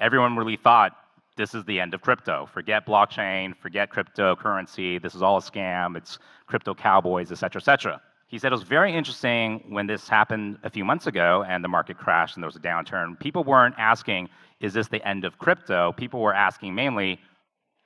everyone 0.00 0.36
really 0.36 0.56
thought 0.56 0.92
this 1.36 1.54
is 1.54 1.64
the 1.64 1.80
end 1.80 1.94
of 1.94 2.02
crypto. 2.02 2.46
Forget 2.52 2.86
blockchain, 2.86 3.56
forget 3.56 3.90
cryptocurrency. 3.90 5.00
This 5.00 5.14
is 5.14 5.22
all 5.22 5.38
a 5.38 5.40
scam. 5.40 5.96
It's 5.96 6.18
crypto 6.46 6.74
cowboys, 6.74 7.32
et 7.32 7.36
cetera, 7.36 7.62
et 7.62 7.64
cetera. 7.64 8.02
He 8.26 8.38
said 8.38 8.52
it 8.52 8.54
was 8.54 8.62
very 8.62 8.94
interesting 8.94 9.64
when 9.70 9.86
this 9.86 10.08
happened 10.08 10.58
a 10.62 10.70
few 10.70 10.84
months 10.84 11.06
ago 11.08 11.44
and 11.48 11.64
the 11.64 11.68
market 11.68 11.98
crashed 11.98 12.36
and 12.36 12.42
there 12.42 12.48
was 12.48 12.56
a 12.56 12.60
downturn. 12.60 13.18
People 13.18 13.42
weren't 13.42 13.74
asking, 13.76 14.28
is 14.60 14.72
this 14.72 14.88
the 14.88 15.06
end 15.06 15.24
of 15.24 15.38
crypto? 15.38 15.92
People 15.92 16.20
were 16.20 16.34
asking 16.34 16.74
mainly, 16.74 17.18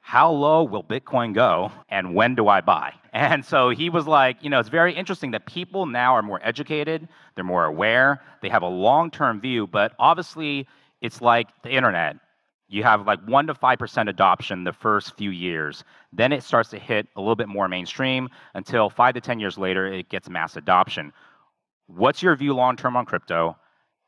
how 0.00 0.30
low 0.30 0.64
will 0.64 0.84
Bitcoin 0.84 1.34
go 1.34 1.72
and 1.88 2.14
when 2.14 2.34
do 2.34 2.48
I 2.48 2.60
buy? 2.60 2.92
And 3.14 3.44
so 3.44 3.70
he 3.70 3.90
was 3.90 4.08
like, 4.08 4.42
you 4.42 4.50
know, 4.50 4.58
it's 4.58 4.68
very 4.68 4.92
interesting 4.92 5.30
that 5.30 5.46
people 5.46 5.86
now 5.86 6.14
are 6.16 6.22
more 6.22 6.40
educated, 6.42 7.06
they're 7.36 7.44
more 7.44 7.64
aware, 7.64 8.20
they 8.42 8.48
have 8.48 8.62
a 8.62 8.68
long 8.68 9.08
term 9.08 9.40
view, 9.40 9.68
but 9.68 9.92
obviously 10.00 10.66
it's 11.00 11.20
like 11.20 11.46
the 11.62 11.70
internet 11.70 12.16
you 12.68 12.82
have 12.82 13.06
like 13.06 13.20
1 13.26 13.46
to 13.46 13.54
5% 13.54 14.08
adoption 14.08 14.64
the 14.64 14.72
first 14.72 15.16
few 15.16 15.30
years. 15.30 15.84
Then 16.12 16.32
it 16.32 16.42
starts 16.42 16.70
to 16.70 16.78
hit 16.78 17.06
a 17.14 17.20
little 17.20 17.37
bit 17.37 17.48
more 17.48 17.68
mainstream 17.68 18.28
until 18.54 18.90
5 18.90 19.14
to 19.14 19.20
10 19.20 19.38
years 19.38 19.58
later 19.58 19.87
it 19.87 20.08
gets 20.08 20.28
mass 20.28 20.56
adoption. 20.56 21.12
What's 21.87 22.22
your 22.22 22.34
view 22.34 22.54
long 22.54 22.76
term 22.76 22.96
on 22.96 23.04
crypto 23.04 23.56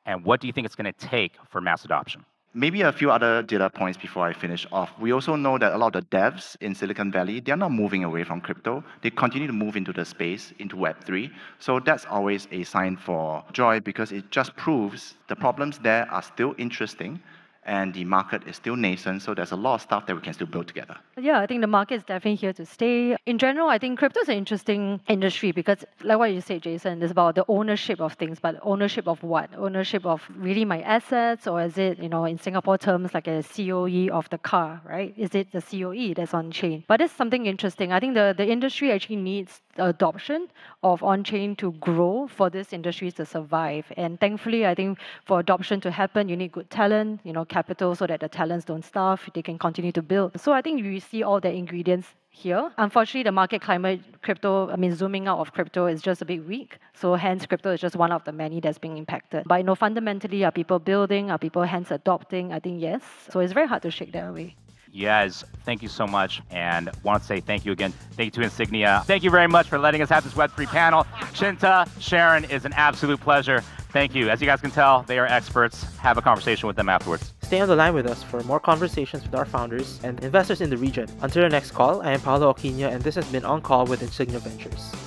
and 0.05 0.25
what 0.25 0.41
do 0.41 0.47
you 0.47 0.53
think 0.53 0.65
it's 0.65 0.75
going 0.75 0.93
to 0.93 1.07
take 1.07 1.37
for 1.49 1.61
mass 1.61 1.85
adoption? 1.85 2.25
Maybe 2.59 2.81
a 2.81 2.91
few 2.91 3.11
other 3.11 3.43
data 3.43 3.69
points 3.69 3.99
before 3.99 4.27
I 4.27 4.33
finish 4.33 4.67
off. 4.73 4.91
We 4.99 5.13
also 5.13 5.37
know 5.37 5.59
that 5.59 5.75
a 5.75 5.77
lot 5.77 5.95
of 5.95 6.09
the 6.09 6.17
devs 6.17 6.57
in 6.63 6.75
Silicon 6.75 7.13
Valley, 7.13 7.41
they're 7.41 7.55
not 7.55 7.71
moving 7.71 8.03
away 8.03 8.25
from 8.25 8.41
crypto. 8.41 8.83
They 9.03 9.11
continue 9.11 9.47
to 9.47 9.53
move 9.53 9.77
into 9.77 9.93
the 9.93 10.07
space, 10.07 10.55
into 10.59 10.75
Web3. 10.75 11.31
So 11.59 11.81
that's 11.81 12.07
always 12.07 12.49
a 12.53 12.65
sign 12.65 12.97
for 12.97 13.45
joy 13.53 13.81
because 13.81 14.11
it 14.11 14.31
just 14.31 14.57
proves 14.57 15.17
the 15.29 15.37
problems 15.37 15.81
there 15.81 16.11
are 16.11 16.23
still 16.23 16.55
interesting 16.57 17.21
and 17.67 17.93
the 17.93 18.05
market 18.05 18.47
is 18.47 18.57
still 18.57 18.77
nascent, 18.77 19.23
so 19.23 19.35
there's 19.35 19.53
a 19.53 19.57
lot 19.57 19.75
of 19.75 19.83
stuff 19.83 20.07
that 20.07 20.15
we 20.15 20.23
can 20.23 20.33
still 20.33 20.47
build 20.47 20.69
together. 20.69 20.97
Yeah, 21.19 21.41
I 21.41 21.47
think 21.47 21.61
the 21.61 21.67
market 21.67 21.97
is 21.97 22.05
definitely 22.05 22.37
here 22.37 22.53
to 22.55 22.65
stay. 22.65 23.17
In 23.27 23.39
general, 23.39 23.69
I 23.69 23.79
think 23.79 23.99
crypto 23.99 24.21
is 24.21 24.29
an 24.29 24.37
interesting 24.37 25.01
industry 25.09 25.53
because, 25.53 25.85
like 26.03 26.19
what 26.19 26.33
you 26.33 26.41
said, 26.41 26.63
Jason, 26.63 27.03
it's 27.03 27.13
about 27.13 27.35
the 27.35 27.45
ownership 27.49 28.01
of 28.01 28.15
things, 28.15 28.39
but 28.41 28.59
ownership 28.63 29.09
of 29.09 29.23
what? 29.23 29.51
Ownership 29.57 30.07
of 30.07 30.23
really 30.37 30.65
my 30.65 30.81
assets, 30.83 31.47
or 31.47 31.61
is 31.63 31.77
it, 31.77 31.99
you 31.99 32.09
know, 32.09 32.25
in 32.25 32.39
Singapore 32.39 32.79
terms, 32.79 33.13
like 33.13 33.27
a 33.27 33.43
COE 33.43 34.09
of 34.13 34.31
the 34.31 34.39
car, 34.39 34.81
right? 34.85 35.13
Is 35.17 35.35
it 35.35 35.51
the 35.53 35.61
COE 35.61 36.15
that's 36.15 36.35
on 36.35 36.53
chain? 36.53 36.85
But 36.87 37.01
it's 37.01 37.13
something 37.13 37.47
interesting. 37.47 37.93
I 37.93 37.99
think 37.99 38.15
the, 38.15 38.35
the 38.37 38.47
industry 38.47 38.93
actually 38.93 39.17
needs 39.17 39.61
adoption 39.79 40.49
of 40.83 41.03
on-chain 41.03 41.57
to 41.57 41.73
grow 41.73 42.29
for 42.29 42.49
this 42.51 42.73
industry 42.73 43.11
to 43.13 43.27
survive. 43.27 43.85
And 43.97 44.19
thankfully, 44.21 44.67
I 44.67 44.75
think 44.75 44.99
for 45.25 45.41
adoption 45.41 45.81
to 45.83 45.91
happen, 45.91 46.29
you 46.29 46.37
need 46.37 46.53
good 46.53 46.71
talent, 46.71 47.21
you 47.25 47.33
know, 47.33 47.45
capital 47.57 47.95
so 48.01 48.05
that 48.07 48.21
the 48.21 48.31
talents 48.41 48.65
don't 48.71 48.85
starve, 48.93 49.21
they 49.35 49.45
can 49.49 49.59
continue 49.67 49.93
to 49.93 50.03
build. 50.13 50.29
So 50.45 50.49
I 50.59 50.61
think 50.65 50.75
we 50.83 51.01
see 51.11 51.23
all 51.29 51.41
the 51.47 51.53
ingredients 51.63 52.09
here. 52.43 52.65
Unfortunately, 52.77 53.23
the 53.31 53.37
market 53.43 53.61
climate, 53.69 54.01
crypto, 54.27 54.53
I 54.75 54.77
mean, 54.77 54.93
zooming 54.95 55.27
out 55.31 55.39
of 55.45 55.53
crypto 55.57 55.87
is 55.87 56.03
just 56.09 56.21
a 56.21 56.27
bit 56.33 56.41
weak. 56.53 56.71
So 57.01 57.15
hence, 57.15 57.47
crypto 57.51 57.71
is 57.73 57.81
just 57.81 57.97
one 57.97 58.13
of 58.13 58.23
the 58.25 58.33
many 58.33 58.61
that's 58.61 58.81
being 58.85 58.99
impacted. 58.99 59.43
But 59.47 59.57
you 59.61 59.67
know, 59.69 59.75
fundamentally, 59.75 60.45
are 60.45 60.53
people 60.53 60.79
building? 60.93 61.31
Are 61.31 61.39
people 61.39 61.63
hence 61.63 61.91
adopting? 61.91 62.53
I 62.53 62.59
think 62.65 62.77
yes. 62.89 63.03
So 63.31 63.41
it's 63.41 63.55
very 63.59 63.69
hard 63.73 63.83
to 63.83 63.91
shake 63.91 64.13
that 64.13 64.27
away. 64.29 64.55
Yes, 64.93 65.45
thank 65.65 65.83
you 65.83 65.89
so 65.89 66.07
much. 66.07 66.43
And 66.51 66.91
want 67.03 67.23
to 67.23 67.27
say 67.27 67.41
thank 67.41 67.65
you 67.67 67.73
again. 67.73 67.93
Thank 68.17 68.27
you 68.29 68.35
to 68.39 68.43
Insignia. 68.43 69.03
Thank 69.07 69.23
you 69.23 69.31
very 69.31 69.51
much 69.57 69.67
for 69.69 69.79
letting 69.79 70.03
us 70.03 70.11
have 70.11 70.25
this 70.25 70.35
Web3 70.35 70.67
panel. 70.67 71.05
Chinta, 71.39 71.89
Sharon, 72.01 72.45
is 72.57 72.65
an 72.65 72.75
absolute 72.75 73.21
pleasure. 73.21 73.61
Thank 73.97 74.15
you. 74.15 74.29
As 74.29 74.41
you 74.41 74.47
guys 74.47 74.61
can 74.61 74.71
tell, 74.71 75.03
they 75.03 75.19
are 75.19 75.27
experts. 75.27 75.77
Have 75.99 76.17
a 76.19 76.23
conversation 76.23 76.67
with 76.67 76.77
them 76.77 76.89
afterwards. 76.89 77.33
Stay 77.47 77.61
on 77.61 77.69
the 77.69 77.77
line 77.77 77.95
with 77.95 78.09
us 78.09 78.25
for 78.25 78.43
more 78.43 78.59
conversations 78.59 79.23
with 79.23 79.33
our 79.37 79.45
founders 79.45 80.01
and 80.03 80.19
investors 80.25 80.61
in 80.61 80.69
the 80.69 80.77
region. 80.77 81.09
Until 81.21 81.45
our 81.45 81.49
next 81.49 81.71
call, 81.71 82.03
I 82.03 82.11
am 82.11 82.21
Paolo 82.21 82.53
Aquino, 82.53 82.93
and 82.93 83.01
this 83.01 83.15
has 83.15 83.25
been 83.31 83.45
On 83.45 83.63
Call 83.63 83.87
with 83.87 84.03
Insignia 84.03 84.41
Ventures. 84.41 85.06